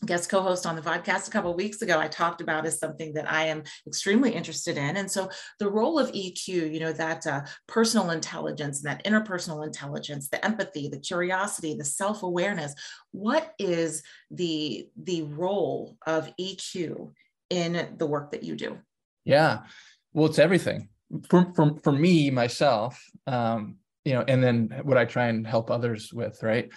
[0.05, 3.13] guest co-host on the podcast a couple of weeks ago i talked about is something
[3.15, 7.27] that i am extremely interested in and so the role of eq you know that
[7.27, 12.75] uh, personal intelligence and that interpersonal intelligence the empathy the curiosity the self-awareness
[13.13, 17.13] what is the the role of eq
[17.53, 18.79] in the work that you do
[19.25, 19.65] Yeah,
[20.13, 20.89] well, it's everything
[21.29, 22.99] for for for me myself.
[23.27, 26.69] Um, you know, and then what I try and help others with, right?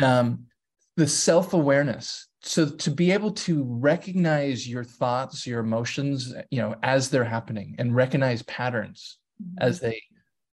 [0.00, 0.46] um,
[0.96, 7.08] the self-awareness so to be able to recognize your thoughts your emotions you know as
[7.08, 9.62] they're happening and recognize patterns mm-hmm.
[9.66, 10.00] as they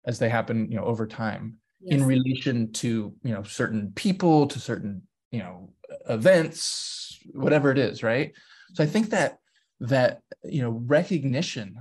[0.06, 4.58] as they happen you know over time in relation to you know certain people to
[4.58, 5.70] certain you know
[6.08, 8.32] events whatever it is right?
[8.74, 9.38] So i think that
[9.80, 11.76] that you know recognition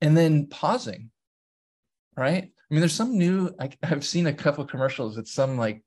[0.00, 1.10] and then pausing
[2.16, 2.44] right?
[2.44, 5.82] I mean there's some new I, i've seen a couple commercials it's some like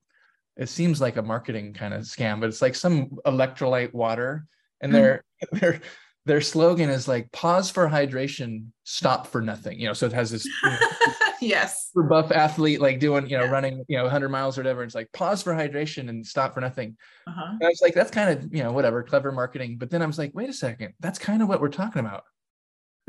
[0.57, 4.45] it seems like a marketing kind of scam but it's like some electrolyte water
[4.81, 4.95] and Mhm.
[4.95, 5.81] their their
[6.25, 10.31] their slogan is like pause for hydration stop for nothing you know so it has
[10.31, 10.77] this you know,
[11.41, 13.49] yes buff athlete like doing you know Yeah.
[13.51, 16.61] running you know 100 miles or whatever it's like pause for hydration and stop for
[16.61, 16.95] nothing
[17.27, 17.57] uh-huh.
[17.61, 20.17] i was like that's kind of you know whatever clever marketing but then i was
[20.17, 22.23] like wait a second that's kind of what we're talking about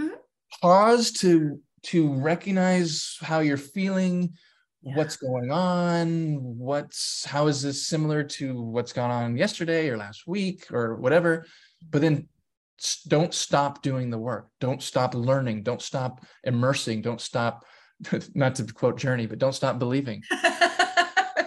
[0.00, 0.10] Mhm.
[0.60, 4.32] pause to to recognize how you're feeling
[4.86, 4.96] Yeah.
[4.96, 10.26] what's going on what's how is this similar to what's gone on yesterday or last
[10.26, 11.46] week or whatever
[11.90, 12.28] but then
[13.08, 14.48] don't stop doing the work.
[14.60, 15.62] Don't stop learning.
[15.62, 17.02] Don't stop immersing.
[17.02, 17.64] Don't stop
[18.34, 20.22] not to quote journey but don't stop believing.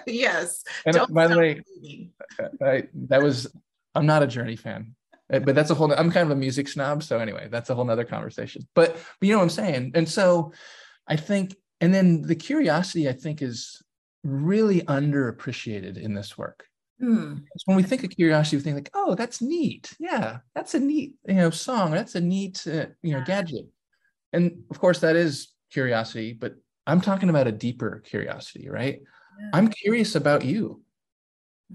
[0.10, 0.64] Yes.
[0.86, 1.62] And Don't by the way.
[2.64, 3.48] I, that was
[3.94, 4.96] i'm not a journey fan
[5.32, 7.76] Uh, but that's a whole i'm kind of a music snob so anyway that's a
[7.76, 8.66] whole nother conversation.
[8.74, 9.92] But, but you know what i'm saying?
[9.96, 10.54] And so
[11.08, 13.82] i think and then the curiosity i think is
[14.24, 16.66] really underappreciated in this work
[17.00, 17.36] Hmm.
[17.66, 21.14] When we think of curiosity we think like oh that's neat yeah that's a neat
[21.28, 23.66] you know song that's a neat uh, you know gadget
[24.34, 26.56] and of course that is curiosity but
[26.88, 29.00] i'm talking about a deeper curiosity right
[29.40, 29.50] Yeah.
[29.54, 30.82] i'm curious about you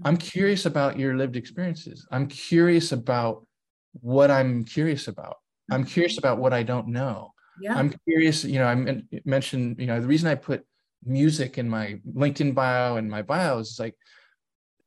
[0.03, 2.07] I'm curious about your lived experiences.
[2.11, 3.45] I'm curious about
[3.93, 5.37] what I'm curious about.
[5.71, 7.32] I'm curious about what I don't know.
[7.59, 10.65] Yeah I'm curious, you know, I mentioned, you know, the reason I put
[11.05, 13.95] music in my LinkedIn bio and my bios is like,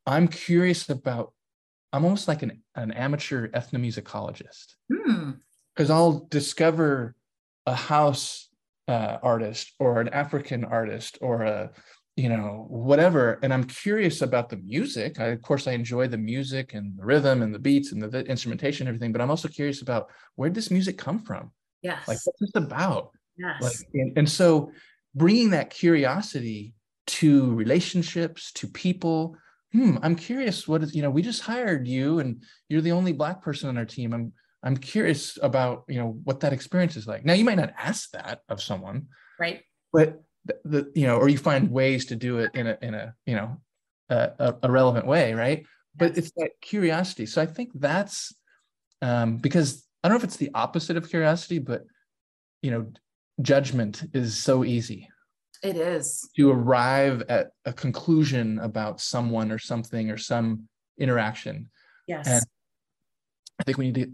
[0.07, 1.33] I'm curious about,
[1.93, 5.33] I'm almost like an, an amateur ethnomusicologist Hmm.
[5.75, 7.15] because I'll discover
[7.67, 8.49] a house
[8.89, 11.71] uh, artist or an African artist or a
[12.17, 15.21] you know whatever, and I'm curious about the music.
[15.21, 18.09] I, of course, I enjoy the music and the rhythm and the beats and the,
[18.09, 21.53] the instrumentation and everything, but I'm also curious about where did this music come from?
[21.87, 23.11] Yes Like, what's this about?
[23.37, 24.71] yes Like, and, and so
[25.15, 26.75] bringing that curiosity
[27.07, 29.37] to relationships, to people.
[29.73, 30.67] Hmm, I'm curious.
[30.67, 31.11] What is you know?
[31.11, 34.13] We just hired you, and you're the only black person on our team.
[34.13, 34.33] I'm
[34.63, 37.25] I'm curious about you know what that experience is like.
[37.25, 39.07] Now you might not ask that of someone,
[39.39, 39.63] right
[39.93, 42.95] but the, the you know, or you find ways to do it in a in
[42.95, 43.61] a you know
[44.09, 45.67] a, a, relevant way, right?
[45.97, 46.19] but yes.
[46.19, 48.35] it's that curiosity so i think that's
[49.03, 51.85] um because i don't know if it's the opposite of curiosity but
[52.63, 52.87] you know
[53.43, 55.09] judgment is so easy.
[55.63, 56.29] It is.
[56.37, 61.71] To arrive at a conclusion about someone or something or some interaction.
[62.07, 62.27] Yes.
[62.29, 62.45] And
[63.59, 64.11] i think we need to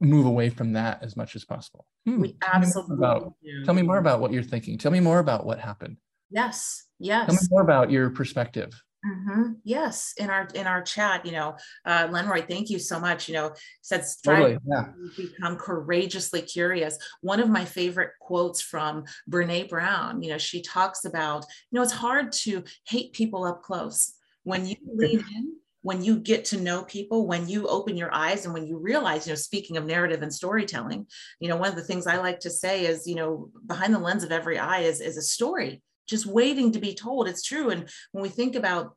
[0.00, 1.84] move away from that as much as possible.
[2.06, 2.20] Hmm.
[2.20, 4.78] we absolutely tell me, about, tell me more about what you're thinking.
[4.78, 5.96] Tell me more about what happened.
[6.30, 8.72] Yes yes tell me more about your perspective
[9.06, 9.52] Mm-hmm.
[9.62, 13.28] Yes, in our in our chat, you know, uh, Lenroy, thank you so much.
[13.28, 14.86] You know, said totally, yeah.
[15.16, 16.98] become courageously curious.
[17.20, 20.22] One of my favorite quotes from Brene Brown.
[20.22, 24.66] You know, she talks about you know it's hard to hate people up close when
[24.66, 25.54] you lean in.
[25.82, 29.26] When you get to know people, when you open your eyes, and when you realize,
[29.26, 31.06] you know, speaking of narrative and storytelling,
[31.38, 34.00] you know, one of the things I like to say is, you know, behind the
[34.00, 37.28] lens of every eye is is a story just waiting to be told.
[37.28, 37.70] It's true.
[37.70, 38.96] And when we think about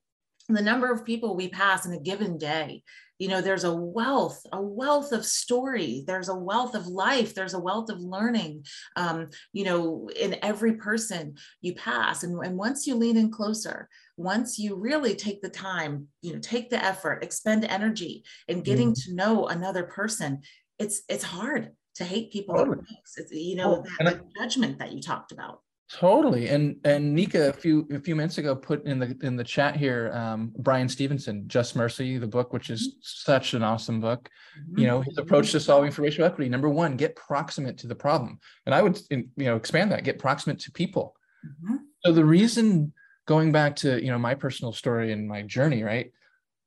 [0.50, 2.84] the number of people we pass in a given day,
[3.20, 6.04] you know, there's a wealth, a wealth of story.
[6.08, 7.36] There's a wealth of life.
[7.36, 12.24] There's a wealth of learning, um, you know, in every person you pass.
[12.24, 13.88] And, and once you lean in closer,
[14.18, 18.94] once you really take the time, you know, take the effort, expend energy in getting
[18.94, 19.04] mm.
[19.04, 20.42] to know another person,
[20.80, 22.56] it's it's hard to hate people.
[22.56, 22.80] Totally.
[23.18, 25.62] It's, you know, oh, that, I, judgment that you talked about.
[25.94, 26.48] Totally.
[26.48, 29.76] And and Nika a few a few minutes ago put in the in the chat
[29.76, 33.00] here um, Bryan Stevenson, Just Mercy, the book, which is mm-hmm.
[33.02, 34.30] such an awesome book.
[34.76, 36.50] You know, his approach to solving for racial equity.
[36.50, 38.40] Number one, get proximate to the problem.
[38.66, 41.16] And I would you know expand that, get proximate to people.
[41.46, 41.76] Mm-hmm.
[42.06, 42.94] So the reason
[43.28, 46.12] going back to you know my personal story and my journey, right?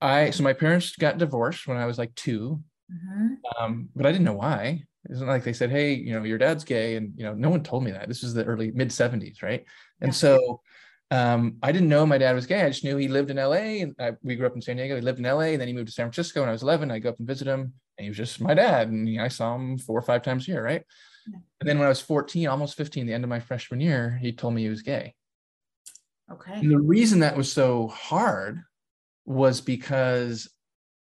[0.02, 2.60] I so my parents got divorced when I was like 2
[2.92, 3.34] mm-hmm.
[3.58, 4.82] um, but I didn't know why.
[5.04, 7.50] It isn't like they said, "Hey, you know, your dad's gay," and you know, no
[7.50, 8.08] one told me that.
[8.08, 9.64] This was the early mid '70s, right?
[10.00, 10.12] And yeah.
[10.12, 10.60] so
[11.10, 12.62] um, I didn't know my dad was gay.
[12.62, 14.96] I just knew he lived in LA, and I, we grew up in San Diego.
[14.96, 16.90] He lived in LA, and then he moved to San Francisco when I was 11.
[16.90, 19.24] I go up and visit him, and he was just my dad, and you know,
[19.24, 20.82] I saw him four or five times a year, right?
[21.26, 21.38] Yeah.
[21.60, 24.32] And then when I was 14, almost 15, the end of my freshman year, he
[24.32, 25.14] told me he was gay.
[26.32, 26.54] Okay.
[26.54, 28.62] And the reason that was so hard
[29.26, 30.50] was because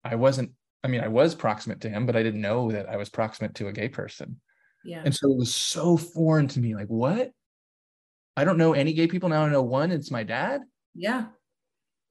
[0.05, 0.53] I wasn't
[0.85, 3.55] I mean, I was proximate to him, but I didn't know that I was proximate
[3.57, 4.41] to a gay person.
[4.85, 5.03] Yeah.
[5.05, 6.75] And so it was so foreign to me.
[6.75, 7.31] Like, what?
[8.37, 9.45] I don't know any gay people now.
[9.45, 9.93] I know one.
[9.93, 10.63] It's my dad.
[10.95, 11.27] Yeah.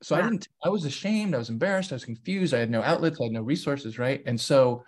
[0.01, 0.21] So yeah.
[0.21, 0.47] I didn't.
[0.63, 1.35] I was ashamed.
[1.35, 1.91] I was embarrassed.
[1.91, 2.53] I was confused.
[2.53, 3.19] I had no outlets.
[3.19, 3.99] I had no resources.
[3.99, 4.21] Right.
[4.25, 4.83] And so,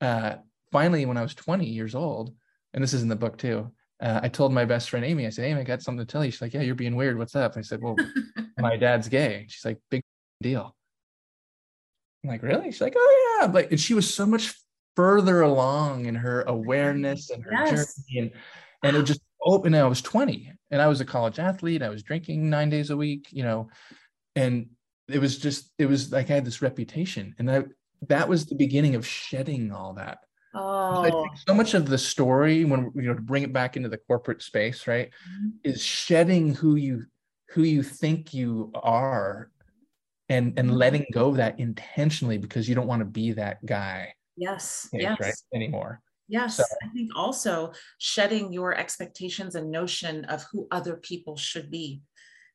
[0.00, 0.36] uh,
[0.70, 2.34] finally, when I was 20 years old,
[2.72, 3.70] and this is in the book too,
[4.00, 5.26] uh, I told my best friend Amy.
[5.26, 7.16] I said, "Amy, I got something to tell you." She's like, "Yeah, you're being weird.
[7.16, 7.96] What's up?" I said, "Well,
[8.58, 10.02] my dad's gay." She's like, "Big
[10.42, 10.76] deal."
[12.24, 12.72] I'm like, really?
[12.72, 13.52] She's like, oh yeah.
[13.52, 14.54] Like, and she was so much
[14.96, 17.70] further along in her awareness and her yes.
[17.70, 18.18] journey.
[18.18, 18.30] And,
[18.82, 19.76] and it just opened.
[19.76, 21.82] I was 20 and I was a college athlete.
[21.82, 23.68] I was drinking nine days a week, you know,
[24.34, 24.68] and
[25.08, 27.34] it was just, it was like I had this reputation.
[27.38, 27.64] And I,
[28.08, 30.18] that was the beginning of shedding all that.
[30.56, 31.28] Oh.
[31.48, 34.40] so much of the story, when you know, to bring it back into the corporate
[34.40, 35.48] space, right, mm-hmm.
[35.64, 37.06] is shedding who you
[37.50, 39.50] who you think you are
[40.28, 40.78] and and mm-hmm.
[40.78, 45.02] letting go of that intentionally because you don't want to be that guy yes case,
[45.02, 46.64] yes right anymore yes so.
[46.82, 52.00] i think also shedding your expectations and notion of who other people should be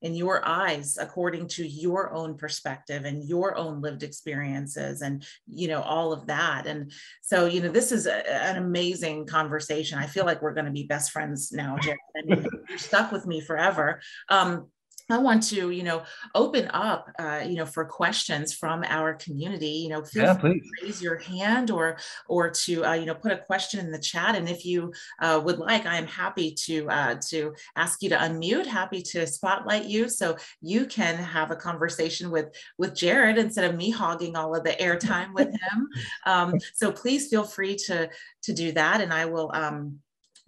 [0.02, 5.68] in your eyes according to your own perspective and your own lived experiences and you
[5.68, 6.92] know all of that and
[7.22, 10.72] so you know this is a, an amazing conversation i feel like we're going to
[10.72, 12.00] be best friends now Jared.
[12.18, 14.70] I mean, you're stuck with me forever um,
[15.10, 16.04] I want to, you know,
[16.36, 19.68] open up, uh, you know, for questions from our community.
[19.68, 20.64] You know, feel yeah, free please.
[20.64, 21.98] to raise your hand or
[22.28, 24.36] or to, uh, you know, put a question in the chat.
[24.36, 28.18] And if you uh, would like, I am happy to uh, to ask you to
[28.18, 28.66] unmute.
[28.66, 32.48] Happy to spotlight you so you can have a conversation with
[32.78, 35.88] with Jared instead of me hogging all of the airtime with him.
[36.26, 38.10] Um, so please feel free to
[38.44, 39.52] to do that, and I will.
[39.54, 40.00] Um,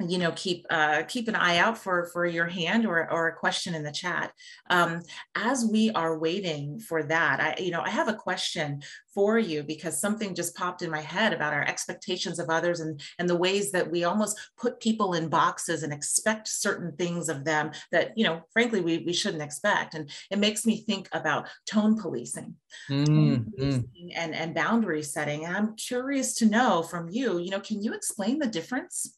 [0.10, 3.36] you know keep uh, keep an eye out for for your hand or or a
[3.36, 4.32] question in the chat.
[4.70, 5.02] Um,
[5.36, 8.82] as we are waiting for that i you know i have a question
[9.14, 13.02] for you because something just popped in my head about our expectations of others and
[13.20, 17.44] and the ways that we almost put people in boxes and expect certain things of
[17.44, 19.94] them that you know frankly we, we shouldn't expect.
[19.94, 22.56] And it makes me think about tone policing,
[22.90, 25.46] mm, tone policing and and boundary setting.
[25.46, 29.18] And i'm curious to know from you you know can you explain the difference,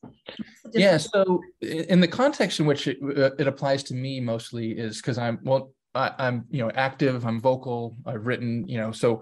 [0.63, 0.75] the difference?
[0.75, 4.97] yeah so in the context in which it, uh, it applies to me mostly is
[4.97, 9.17] because i'm well I, am you know active i'm vocal i've written you know so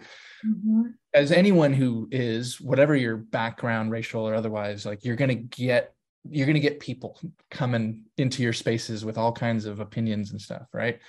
[0.46, 0.84] mm-hmm.
[1.14, 5.94] as anyone who is whatever your background racial or otherwise like you're going to get
[6.30, 7.20] you're to get people
[7.50, 11.00] coming into your spaces with all kinds of opinions and stuff right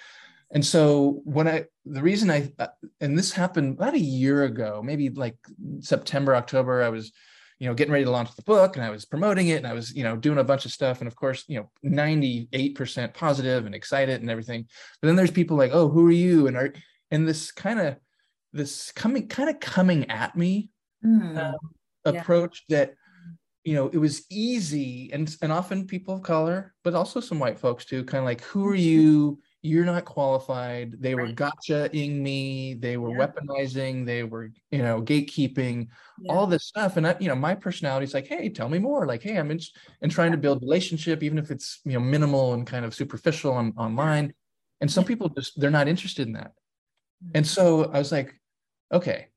[0.51, 2.67] and so when i the reason i uh,
[3.01, 5.37] and this happened about a year ago maybe like
[5.81, 7.13] september october i was
[7.63, 9.73] you know getting ready to launch the book and i was promoting it and i
[9.73, 13.67] was you know doing a bunch of stuff and of course you know 98% positive
[13.67, 14.67] and excited and everything.
[15.01, 16.47] But then there's people like oh who are you?
[16.47, 16.73] And are
[17.11, 17.97] and this kind of
[18.53, 20.71] this coming kind of coming at me
[21.05, 21.55] mm.
[22.05, 22.95] approach that
[23.65, 27.59] you know it was easy and and often people of color but also some white
[27.59, 31.01] folks too kind of like who are you you're not qualified.
[31.01, 32.75] They were gotcha-ing me.
[32.75, 33.27] They were yeah.
[33.27, 34.05] weaponizing.
[34.05, 35.87] They were you know gatekeeping
[36.21, 36.33] yeah.
[36.33, 36.97] all this stuff.
[36.97, 39.07] And I, you know my personality is like hey tell me more.
[39.07, 39.61] Like hey i'm in,
[40.03, 43.53] and trying to build relationship even if it's you know minimal and kind of superficial
[43.53, 44.35] on online.
[44.81, 46.53] And some people just they're not interested in that.
[47.35, 47.55] And mm-hmm.
[47.55, 48.35] so i was like
[48.93, 49.29] okay.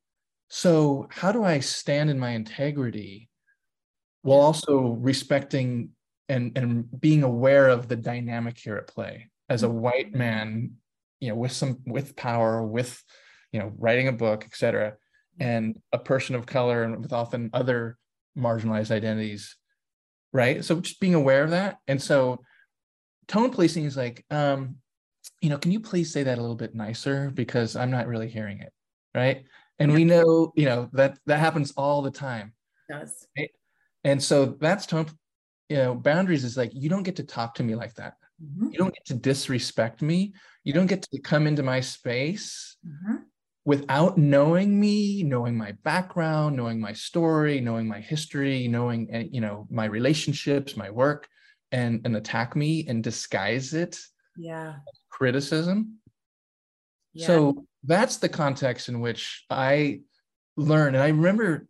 [0.49, 3.29] So how do i stand in my integrity
[4.23, 5.89] while also respecting
[6.29, 10.71] and and being aware of the dynamic here at play as a white man
[11.19, 13.01] you know with some with power with
[13.51, 14.93] you know writing a book etc
[15.39, 17.97] and a person of color and with often other
[18.37, 19.55] marginalized identities
[20.35, 20.65] right?
[20.65, 21.77] So just being aware of that.
[21.87, 22.41] And so
[23.27, 24.75] tone policing is like um
[25.41, 27.31] you know can you please say that a little bit nicer?
[27.33, 28.71] Because i'm not really hearing it
[29.15, 29.45] right?
[29.79, 32.53] And we know you know that that happens all the time.
[32.89, 33.27] It does.
[33.37, 33.49] Right?
[34.03, 35.07] and so that's tone
[35.69, 38.13] you know boundaries is like you don't get to talk to me like that
[38.43, 38.69] Mm-hmm.
[38.71, 40.33] You don't get to disrespect me.
[40.63, 43.17] You don't get to come into my space mm-hmm.
[43.63, 49.41] without knowing me, knowing my background, knowing my story, knowing my history, knowing eh, you
[49.41, 51.27] know my relationships, my work,
[51.71, 53.99] and and attack me and disguise it.
[54.37, 54.75] Yeah.
[55.09, 55.99] Criticism.
[57.13, 57.27] Yeah.
[57.27, 60.01] So that's the context in which I
[60.57, 60.95] learned.
[60.95, 61.67] And I remember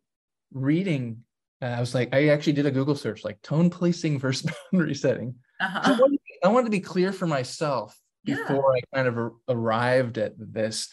[0.51, 1.23] reading,
[1.61, 4.95] uh, I was like, I actually did a Google search, like tone policing versus boundary
[4.95, 5.35] setting.
[5.59, 6.07] Uh-huh.
[6.43, 8.81] I wanted to be clear for myself before yeah.
[8.81, 10.89] I kind of arrived at this.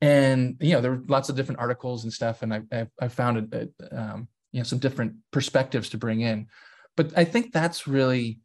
[0.00, 3.08] And you know, there were lots of different articles and stuff, and I I, I
[3.08, 3.54] found
[3.92, 6.48] um, you know some different perspectives to bring in.
[6.96, 8.40] But I think that's really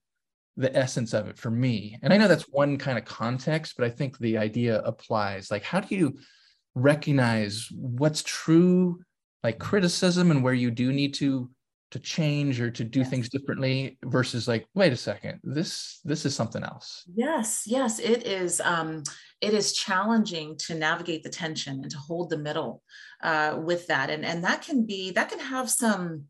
[0.58, 1.98] the essence of it for me.
[2.02, 5.52] And I know that's one kind of context, but I think the idea applies.
[5.52, 6.20] Like, how do you
[6.76, 9.02] recognize what's true,
[9.44, 11.50] like criticism, and where you do need to
[11.92, 13.10] to change or to do yes.
[13.10, 18.26] things differently versus like wait a second this this is something else yes yes it
[18.26, 19.04] is um
[19.42, 22.84] it is challenging to navigate the tension and to hold the middle
[23.24, 26.26] uh with that and and that can be that can have some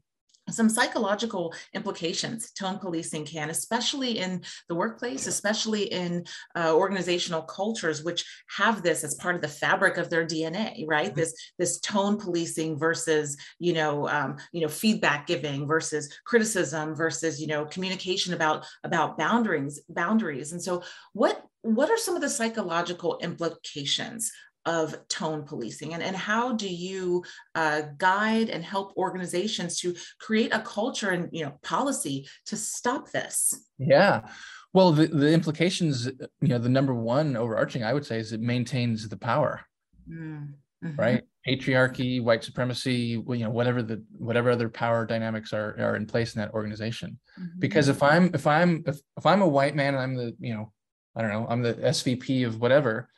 [0.52, 6.24] some psychological implications tone policing can especially in the workplace especially in
[6.56, 8.26] uh, organizational cultures which
[8.56, 11.20] have this as part of the fabric of their dna right mm-hmm.
[11.20, 17.41] this this tone policing versus you know um, you know feedback giving versus criticism versus
[17.41, 20.84] you know communication about about boundaries boundaries and so
[21.14, 24.32] what what are some of the psychological implications
[24.70, 25.95] of tone policing?
[25.95, 27.24] And, and how do you
[27.55, 33.11] uh, guide and help organizations to create a culture and you know policy to stop
[33.11, 33.65] this?
[33.80, 34.30] Yeah.
[34.72, 38.41] Well the, the implications you know the number one overarching i would say is it
[38.41, 39.65] maintains the power.
[40.07, 40.95] Mm-hmm.
[40.95, 41.24] right?
[41.47, 46.36] Patriarchy white supremacy you know whatever the whatever other power dynamics are are in place
[46.36, 47.20] in that organization.
[47.39, 47.59] Mm-hmm.
[47.59, 50.53] because if i'm if i'm if, if i'm a white man and i'm the you
[50.53, 50.72] know
[51.15, 53.09] i don't know i'm the svp of whatever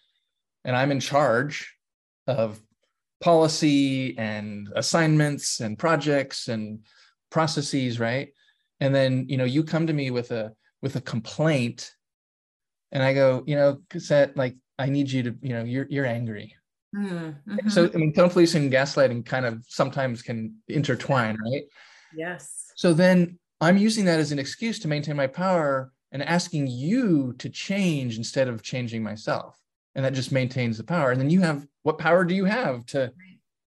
[0.64, 1.76] and I'm in charge
[2.28, 2.62] of
[3.22, 6.80] policy and assignments and projects and
[7.30, 8.30] processes, right?
[8.80, 11.92] And then, you know, you come to me with a with a complaint
[12.92, 16.06] and I go, you know, cassette, like I need you to, you know, you're you're
[16.06, 16.56] angry.
[16.96, 17.70] Mm-hmm.
[17.70, 21.64] So I mean, tone policing and gaslighting kind of sometimes can intertwine, right?
[22.16, 22.72] Yes.
[22.76, 27.34] So then I'm using that as an excuse to maintain my power and asking you
[27.38, 29.61] to change instead of changing myself
[29.96, 31.12] and that just maintains the power.
[31.12, 33.12] And then you have what power do you have to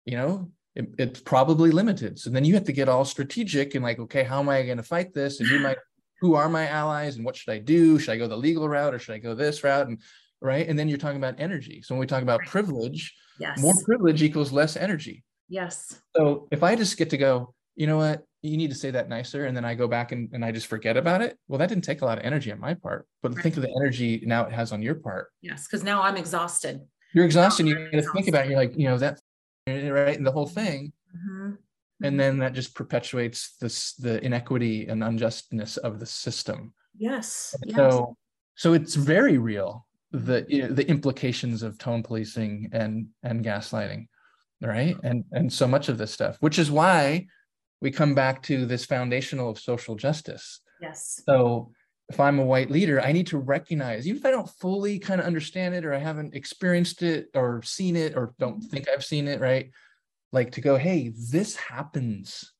[0.04, 2.18] you know it, it's probably limited.
[2.18, 4.76] So then you have to get all strategic and like okay how am i going
[4.76, 5.40] to fight this?
[5.40, 5.76] And who my
[6.20, 7.16] who are my allies?
[7.16, 7.98] And what should i do?
[7.98, 9.88] Should i go the legal route or should i go this route?
[9.88, 10.00] And
[10.40, 10.68] right?
[10.68, 11.82] And then you're talking about energy.
[11.82, 13.60] So when we talk about privilege yes.
[13.60, 15.24] more privilege equals less energy.
[15.48, 16.00] Yes.
[16.16, 19.08] So if i just get to go you know what you need to say that
[19.08, 21.36] nicer and then i go back and, and i just forget about it.
[21.48, 23.42] Well that didn't take a lot of energy on my part but right.
[23.42, 25.28] think of the energy now it has on your part.
[25.42, 26.80] Yes because now i'm exhausted.
[27.14, 29.20] You're exhausted you got to think about it you're like you know that
[29.66, 30.92] right and the whole thing.
[31.16, 31.54] Mm-hmm.
[32.04, 36.74] and then that just perpetuates this the inequity and unjustness of the system.
[36.96, 37.76] Yes, yes.
[37.76, 38.16] so
[38.54, 44.06] so it's very real the you know, the implications of tone policing and and gaslighting
[44.60, 44.96] right?
[45.02, 47.26] And and so much of this stuff which is why
[47.80, 50.60] we come back to this foundational of social justice.
[50.80, 51.22] Yes.
[51.26, 51.72] So
[52.08, 55.20] if I'm a white leader, I need to recognize, even if I don't fully kind
[55.20, 59.04] of understand it or I haven't experienced it or seen it or don't think I've
[59.04, 59.70] seen it, right?
[60.32, 62.52] Like to go, hey, this happens.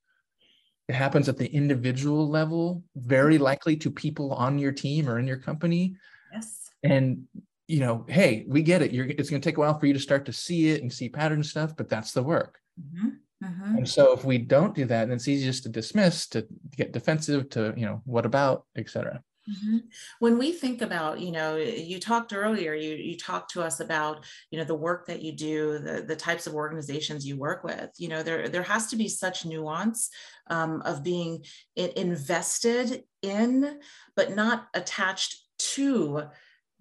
[0.89, 5.27] It happens at the individual level, very likely to people on your team or in
[5.27, 5.97] your company.
[6.33, 6.71] Yes.
[6.83, 7.27] And
[7.67, 8.93] you know, hey, we get it.
[8.93, 10.91] You're it's going to take a while for you to start to see it and
[10.91, 12.59] see pattern stuff, but that's the work.
[12.81, 13.09] Mm-hmm.
[13.45, 13.77] Mm-hmm.
[13.79, 16.93] And so if we don't do that, then it's easy just to dismiss, to get
[16.93, 19.23] defensive, to you know, what about, etc.
[19.49, 19.79] Mm-hmm.
[20.19, 24.27] When we think about, you know, you talked earlier, you you talked to us about,
[24.51, 27.91] you know, the work that you do, the the types of organizations you work with.
[27.97, 30.11] You know, there there has to be such nuance
[30.49, 31.45] um, of being
[31.77, 33.79] invested in,
[34.17, 36.25] but not attached to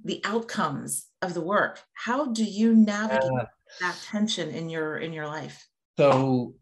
[0.04, 1.82] the outcomes of the work.
[1.94, 3.46] How do you navigate uh,
[3.80, 5.67] that tension in your in your life?
[5.98, 6.54] So,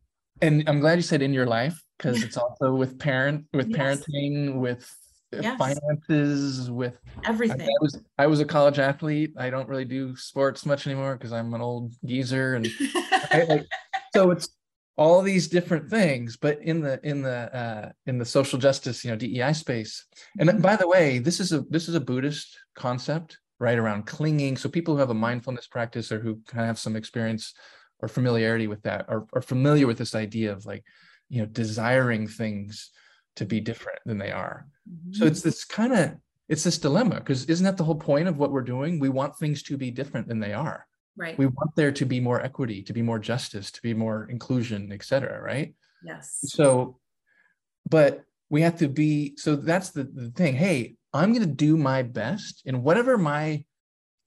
[0.41, 3.79] and I'm glad you said in your life because it's also with parent with yes.
[3.79, 4.89] parenting with
[5.31, 5.57] yes.
[5.57, 7.61] finances with everything.
[7.61, 9.33] I, I, was I was a college athlete.
[9.37, 12.67] I don't really do sports much anymore because I'm an old geezer, and
[13.31, 13.65] I, like,
[14.13, 14.49] so it's
[14.97, 16.37] all these different things.
[16.37, 20.05] But in the in the uh, in the social justice, you know, DEI space.
[20.39, 20.61] And mm-hmm.
[20.61, 23.77] by the way, this is a this is a Buddhist concept, right?
[23.77, 24.57] Around clinging.
[24.57, 27.53] So people who have a mindfulness practice or who kind of have some experience
[27.99, 30.83] or familiarity with that or, are familiar with this idea of like,
[31.29, 32.91] you know, desiring things
[33.35, 34.67] to be different than they are.
[34.89, 35.13] Mm-hmm.
[35.13, 36.15] So it's this kind of
[36.47, 38.99] it's this dilemma because isn't that the whole point of what we're doing?
[38.99, 40.85] We want things to be different than they are.
[41.17, 41.37] Right.
[41.37, 44.91] We want there to be more equity, to be more justice, to be more inclusion,
[44.91, 45.41] et cetera.
[45.41, 45.73] Right.
[46.03, 46.39] Yes.
[46.43, 46.99] So,
[47.89, 50.55] but we have to be so that's the, the thing.
[50.55, 53.63] Hey, I'm going to do my best in whatever my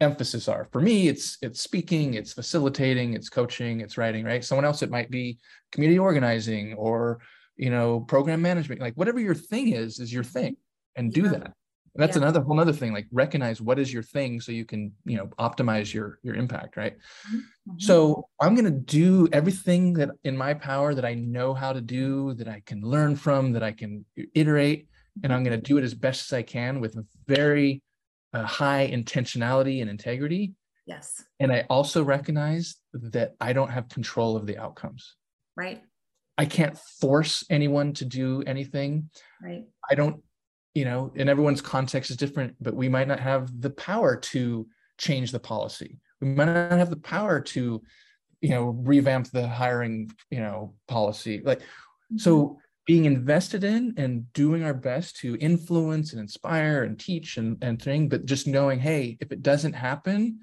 [0.00, 0.68] emphasis are.
[0.72, 4.44] For me, it's it's speaking, it's facilitating, it's coaching, it's writing, right?
[4.44, 5.38] Someone else it might be
[5.72, 7.20] community organizing or
[7.58, 10.56] you know, program management, like whatever your thing is, is your thing
[10.96, 11.30] and do yeah.
[11.30, 11.52] that.
[11.94, 12.22] And that's yeah.
[12.22, 15.26] another whole other thing, like recognize what is your thing so you can, you know,
[15.40, 16.96] optimize your your impact, right?
[17.28, 17.78] Mm-hmm.
[17.78, 22.34] So I'm gonna do everything that in my power that I know how to do,
[22.34, 24.86] that I can learn from, that I can iterate,
[25.24, 26.96] and I'm gonna do it as best as I can with
[27.26, 27.82] very
[28.32, 30.54] uh, high intentionality and integrity.
[30.86, 31.22] Yes.
[31.38, 35.16] And I also recognize that I don't have control of the outcomes.
[35.56, 35.82] Right.
[36.38, 39.10] I can't force anyone to do anything.
[39.42, 39.64] Right.
[39.90, 40.22] I don't,
[40.74, 44.68] you know, and everyone's context is different, but we might not have the power to
[44.98, 45.98] change the policy.
[46.20, 47.82] We might not have the power to,
[48.40, 51.42] you know, revamp the hiring, you know, policy.
[51.44, 52.18] Like, mm-hmm.
[52.18, 57.62] so being invested in and doing our best to influence and inspire and teach and,
[57.62, 60.40] and thing, but just knowing, hey, if it doesn't happen,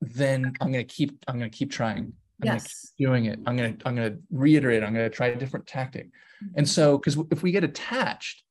[0.00, 2.12] then I'm gonna keep, I'm gonna keep trying.
[2.42, 2.92] I'm yes.
[2.96, 3.40] doing it.
[3.44, 4.84] I'm gonna I'm gonna reiterate.
[4.84, 6.06] I'm gonna try a different tactic.
[6.06, 6.58] Mm-hmm.
[6.58, 8.44] And so, because if we get attached,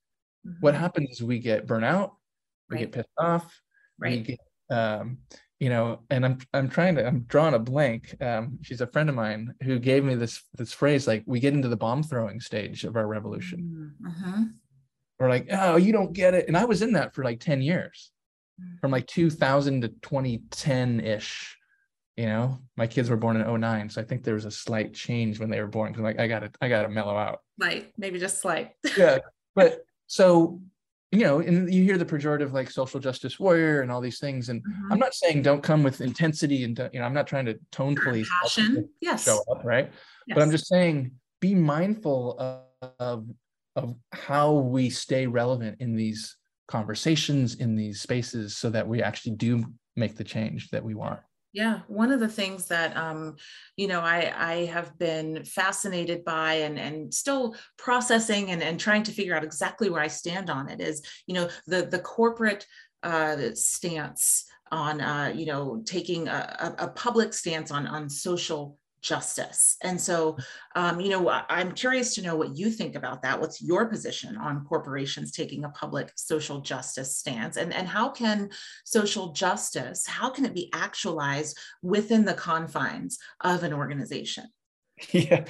[0.45, 0.57] mm-hmm.
[0.59, 2.11] what happens is we get burnout,
[2.69, 2.79] we right.
[2.81, 3.61] get pissed off,
[3.97, 4.17] right?
[4.17, 5.19] We get, um,
[5.59, 8.15] you know, and I'm I'm trying to I'm drawing a blank.
[8.21, 11.53] Um, she's a friend of mine who gave me this this phrase like we get
[11.53, 13.93] into the bomb throwing stage of our revolution.
[14.01, 14.43] Mm-hmm.
[15.19, 17.61] We're like, oh, you don't get it, and I was in that for like ten
[17.61, 18.11] years,
[18.61, 18.79] mm.
[18.81, 21.57] from like 2000 to 2010 ish
[22.17, 24.93] you know my kids were born in 09 so i think there was a slight
[24.93, 28.19] change when they were born because like i gotta i gotta mellow out Right, maybe
[28.19, 29.19] just slight yeah
[29.55, 30.61] but so
[31.15, 34.49] you know and you hear the pejorative like social justice warrior and all these things
[34.49, 34.91] and mm-hmm.
[34.91, 37.95] i'm not saying don't come with intensity and you know i'm not trying to tone
[37.95, 39.91] police passion yes show up right
[40.27, 40.35] yes.
[40.35, 43.27] but i'm just saying be mindful of, of
[43.75, 46.35] of how we stay relevant in these
[46.67, 49.63] conversations in these spaces so that we actually do
[49.95, 51.19] make the change that we want
[51.55, 53.37] yeah, one of the things that um,
[53.77, 59.03] you know I I have been fascinated by and and still processing and and trying
[59.03, 62.67] to figure out exactly where I stand on it is you know the the corporate
[63.03, 69.77] uh, stance on uh, you know taking a, a public stance on on social justice.
[69.83, 70.35] And so,
[70.75, 73.39] um, you know, I'm curious to know what you think about that.
[73.39, 77.55] What's your position on corporations taking a public social justice stance?
[77.55, 78.49] And, and how can
[78.83, 84.45] social justice, how can it be actualized within the confines of an organization?
[85.11, 85.45] Yeah.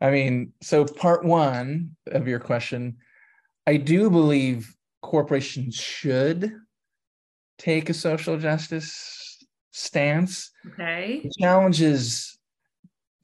[0.00, 2.98] I mean, so part one of your question,
[3.66, 6.52] I do believe corporations should
[7.58, 9.38] take a social justice
[9.72, 10.50] stance.
[10.72, 11.22] Okay.
[11.24, 12.37] The challenge is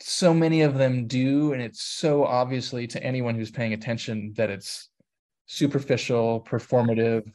[0.06, 4.50] so many of them do and it's so obviously to anyone who's paying attention that
[4.50, 4.90] it's
[5.46, 7.30] superficial performative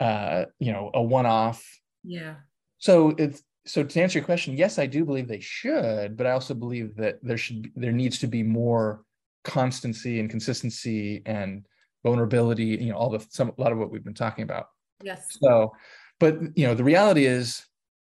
[0.00, 1.64] uh you know a one-off
[2.04, 2.34] yeah
[2.78, 6.30] so it's so to answer your question yes i do believe they should but i
[6.30, 9.02] also believe that there should be, there needs to be more
[9.44, 11.66] constancy and consistency and
[12.06, 14.68] vulnerability, you know, all the some a lot of what we've been talking about.
[15.02, 15.26] Yes.
[15.40, 15.72] So,
[16.20, 17.64] but you know, the reality is,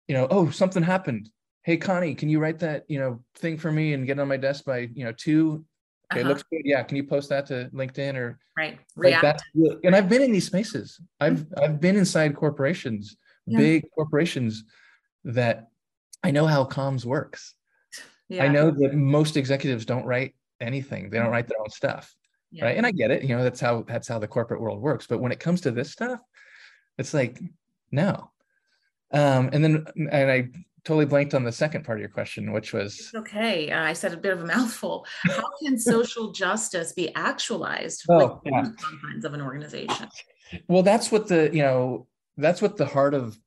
[0.07, 1.29] you know, oh, something happened.
[1.69, 4.27] Hey, Connie, can you write that, you know, thing for me and get it on
[4.27, 5.63] my desk by, you know, two?
[6.11, 6.29] Okay, Uh-huh.
[6.29, 6.63] looks good.
[6.65, 8.79] Yeah, can you post that to LinkedIn or Right.
[8.95, 9.21] React.
[9.21, 10.99] that's really- and I've been in these spaces.
[11.19, 13.59] I've I've been inside corporations, Yeah.
[13.59, 14.63] big corporations
[15.25, 15.67] that
[16.23, 17.53] I know how comms works.
[18.29, 18.43] yeah.
[18.45, 21.11] I know that most executives don't write anything.
[21.11, 21.31] They don't Mhm.
[21.33, 22.15] write their own stuff.
[22.51, 22.65] Yeah.
[22.65, 22.77] Right.
[22.77, 25.05] And I get it, you know, that's how that's how the corporate world works.
[25.05, 26.19] But when it comes to this stuff,
[26.97, 27.39] it's like,
[27.91, 28.31] no.
[29.11, 30.49] Um, and then and I
[30.85, 33.71] totally blanked on the second part of your question, which was okay.
[33.71, 35.05] Uh, I said a bit of a mouthful.
[35.23, 38.63] How can social justice be actualized Oh, within yeah.
[38.63, 40.07] the confines of an organization?
[40.67, 42.07] well, that's what the, you know,
[42.37, 43.37] that's what the heart of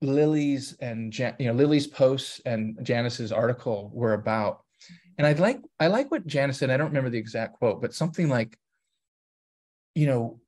[0.00, 4.62] Lily's and Jan, you know, Lily's posts and Janice's article were about.
[5.18, 6.70] And I like I like what Janice said.
[6.70, 8.56] I don't remember the exact quote, but something like,
[9.96, 10.40] you know,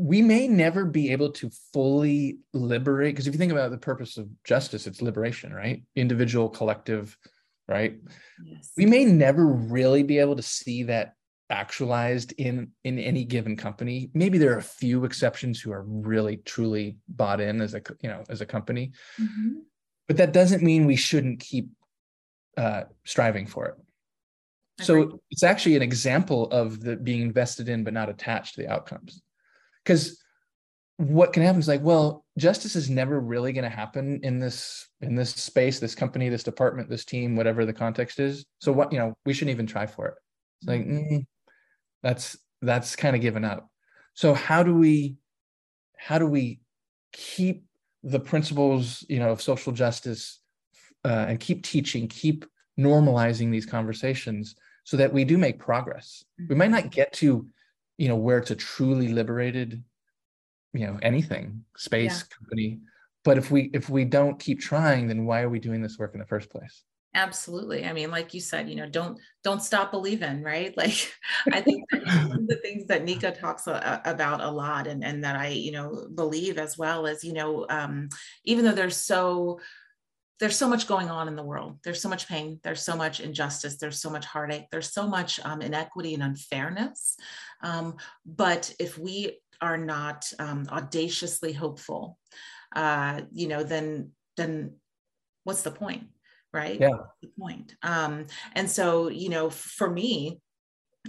[0.00, 4.16] we may never be able to fully liberate because if you think about the purpose
[4.16, 5.82] of justice, it's liberation, right?
[5.94, 7.16] Individual, collective,
[7.68, 7.98] right?
[8.42, 8.72] Yes.
[8.78, 11.12] we may never really be able to see that
[11.50, 16.36] actualized in in any given company maybe there are a few exceptions who are really
[16.36, 19.62] truly bought in as a you know as a company Mhm.
[20.06, 21.68] but that doesn't mean we shouldn't keep
[22.56, 23.74] uh striving for it
[24.84, 28.68] so it's actually an example of the being invested in but not attached to the
[28.68, 29.20] outcomes
[29.84, 30.20] because
[31.00, 34.86] what can happen is like well justice is never really going to happen in this
[35.00, 38.44] in this space this company this department this team whatever the context is.
[38.58, 40.14] So what you know we shouldn't even try for it.
[40.60, 41.24] It's like mm,
[42.02, 43.70] that's that's kind of given up.
[44.14, 45.16] So how do we
[45.96, 46.60] how do we
[47.12, 47.64] keep
[48.02, 50.40] the principles you know of social justice
[51.04, 52.44] uh, and keep teaching keep
[52.78, 54.54] normalizing these conversations
[54.84, 56.24] so that we do make progress?
[56.48, 57.46] We might not get to
[58.00, 59.84] you know where it's a truly liberated
[60.72, 62.80] you know anything space company
[63.24, 66.14] but if we if we don't keep trying then why are we doing this work
[66.14, 66.82] in the first place
[67.12, 67.84] Absolutely.
[67.84, 70.72] I mean, like you said, you know, don't don't stop believing, right?
[70.76, 71.12] Like,
[71.52, 75.02] I think that one of the things that Nika talks a, about a lot, and
[75.02, 78.10] and that I, you know, believe as well as you know, um,
[78.44, 79.58] even though there's so
[80.40, 81.78] there's so much going on in the world.
[81.84, 82.58] There's so much pain.
[82.64, 83.76] There's so much injustice.
[83.76, 84.66] There's so much heartache.
[84.70, 87.16] There's so much um, inequity and unfairness.
[87.62, 92.16] Um, but if we are not um, audaciously hopeful,
[92.74, 94.76] uh, you know, then then
[95.44, 96.04] what's the point,
[96.54, 96.80] right?
[96.80, 96.98] Yeah.
[97.20, 97.74] The point?
[97.82, 100.40] Um, and so, you know, for me,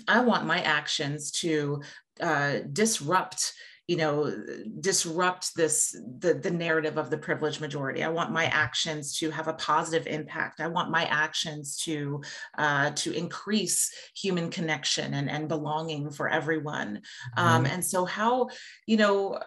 [0.08, 1.82] I want my actions to
[2.20, 3.54] uh, disrupt
[3.92, 4.34] you know
[4.80, 8.06] disrupt this the the narrative of the privileged majority.
[8.06, 10.62] I want my actions to have a positive impact.
[10.62, 12.22] I want my actions to
[12.58, 17.02] uh, to increase human connection and and belonging for everyone.
[17.36, 18.48] Um, and so how
[18.86, 19.42] you know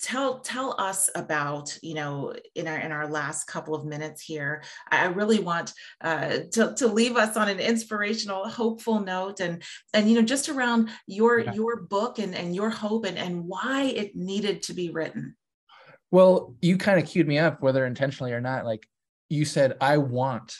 [0.00, 4.62] tell tell us about you know in our in our last couple of minutes here
[4.90, 9.62] i really want uh, to, to leave us on an inspirational hopeful note and
[9.92, 11.52] and you know just around your Yeah.
[11.54, 15.36] your book and and your hope and and why it needed to be written
[16.10, 18.64] Well, you kind of queued me up, whether intentionally or not.
[18.64, 18.86] Like
[19.28, 20.56] you said, I want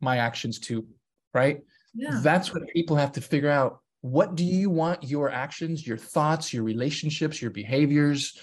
[0.00, 0.86] my actions to,
[1.34, 1.60] right?
[1.94, 3.80] yeah That's what people have to figure out.
[4.06, 8.38] What do you want your actions, your thoughts, your relationships, your behaviors,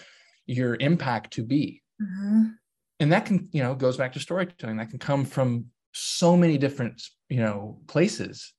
[0.45, 1.81] your impact to be?
[2.01, 2.55] Mhm.
[2.99, 4.77] And that can, you know, goes back to storytelling.
[4.77, 8.53] That can come from so many different, you know, places,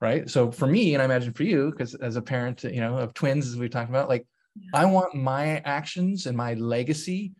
[0.00, 0.28] right?
[0.28, 3.14] So for me, and I imagine for you, because as a parent, you know, of
[3.14, 4.26] twins, as we talked about, like
[4.56, 4.80] Yeah.
[4.82, 7.32] I want my actions and my legacy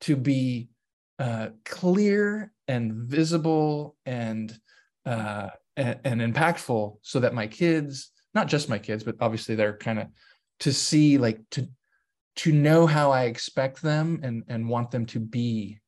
[0.00, 0.68] to be
[1.18, 4.56] uh, clear and visible and,
[5.06, 9.76] uh, and and impactful, so that my kids, not just my kids, but obviously they're
[9.76, 10.08] kind of
[10.60, 11.68] to see like to
[12.36, 15.80] to know how I expect them and and want them to be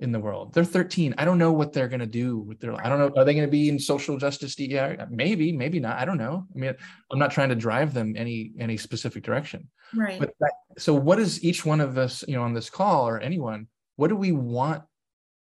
[0.00, 0.54] in the world.
[0.54, 1.14] They're 13.
[1.18, 3.34] I don't know what they're going to do with their I don't know are they
[3.34, 4.98] going to be in social justice DEI?
[5.10, 5.98] Maybe, maybe not.
[5.98, 6.46] I don't know.
[6.54, 6.74] I mean,
[7.10, 9.68] I'm not trying to drive them any any specific direction.
[9.94, 13.08] right But that, so what is each one of us, you know, on this call
[13.08, 14.84] or anyone, what do we want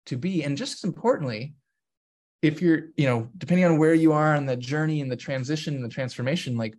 [0.07, 0.45] to be?
[0.45, 1.55] And just as importantly,
[2.43, 5.75] if you're, you know, depending on where you are on the journey and the transition
[5.75, 6.75] and the transformation, like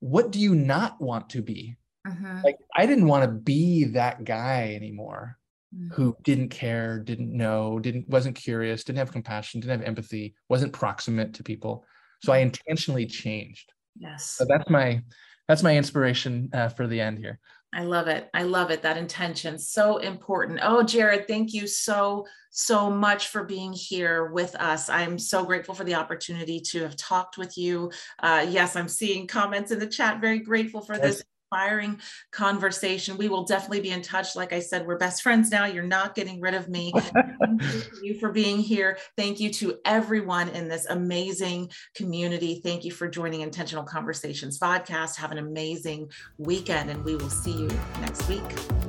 [0.00, 1.76] what do you not want to be?
[2.06, 2.42] Mhm.
[2.44, 5.38] Like I didn't want to be that guy anymore
[5.72, 5.90] Mhm.
[5.94, 10.72] who didn't care, didn't know, didn't wasn't curious, didn't have compassion, didn't have empathy, wasn't
[10.72, 11.84] proximate to people.
[12.22, 13.72] So I intentionally changed.
[13.96, 15.02] yes So that's my
[15.48, 17.40] that's my inspiration uh, for the end here.
[17.74, 18.30] I love it.
[18.32, 18.82] I love it.
[18.82, 20.60] That intention so important.
[20.62, 24.88] Oh, Jared, thank you so so much for being here with us.
[24.88, 27.90] I'm so grateful for the opportunity to have talked with you.
[28.20, 30.20] Uh, yes, I'm seeing comments in the chat.
[30.20, 31.02] Very grateful for yes.
[31.02, 31.24] this
[31.54, 32.00] inspiring
[32.32, 33.16] conversation.
[33.16, 34.34] We will definitely be in touch.
[34.34, 35.66] Like I said, we're best friends now.
[35.66, 36.92] You're not getting rid of me.
[37.44, 38.98] Thank you for being here.
[39.16, 42.60] Thank you to everyone in this amazing community.
[42.64, 45.16] Thank you for joining Intentional Conversations podcast.
[45.16, 47.68] Have an amazing weekend, and we will see you
[48.00, 48.83] next week.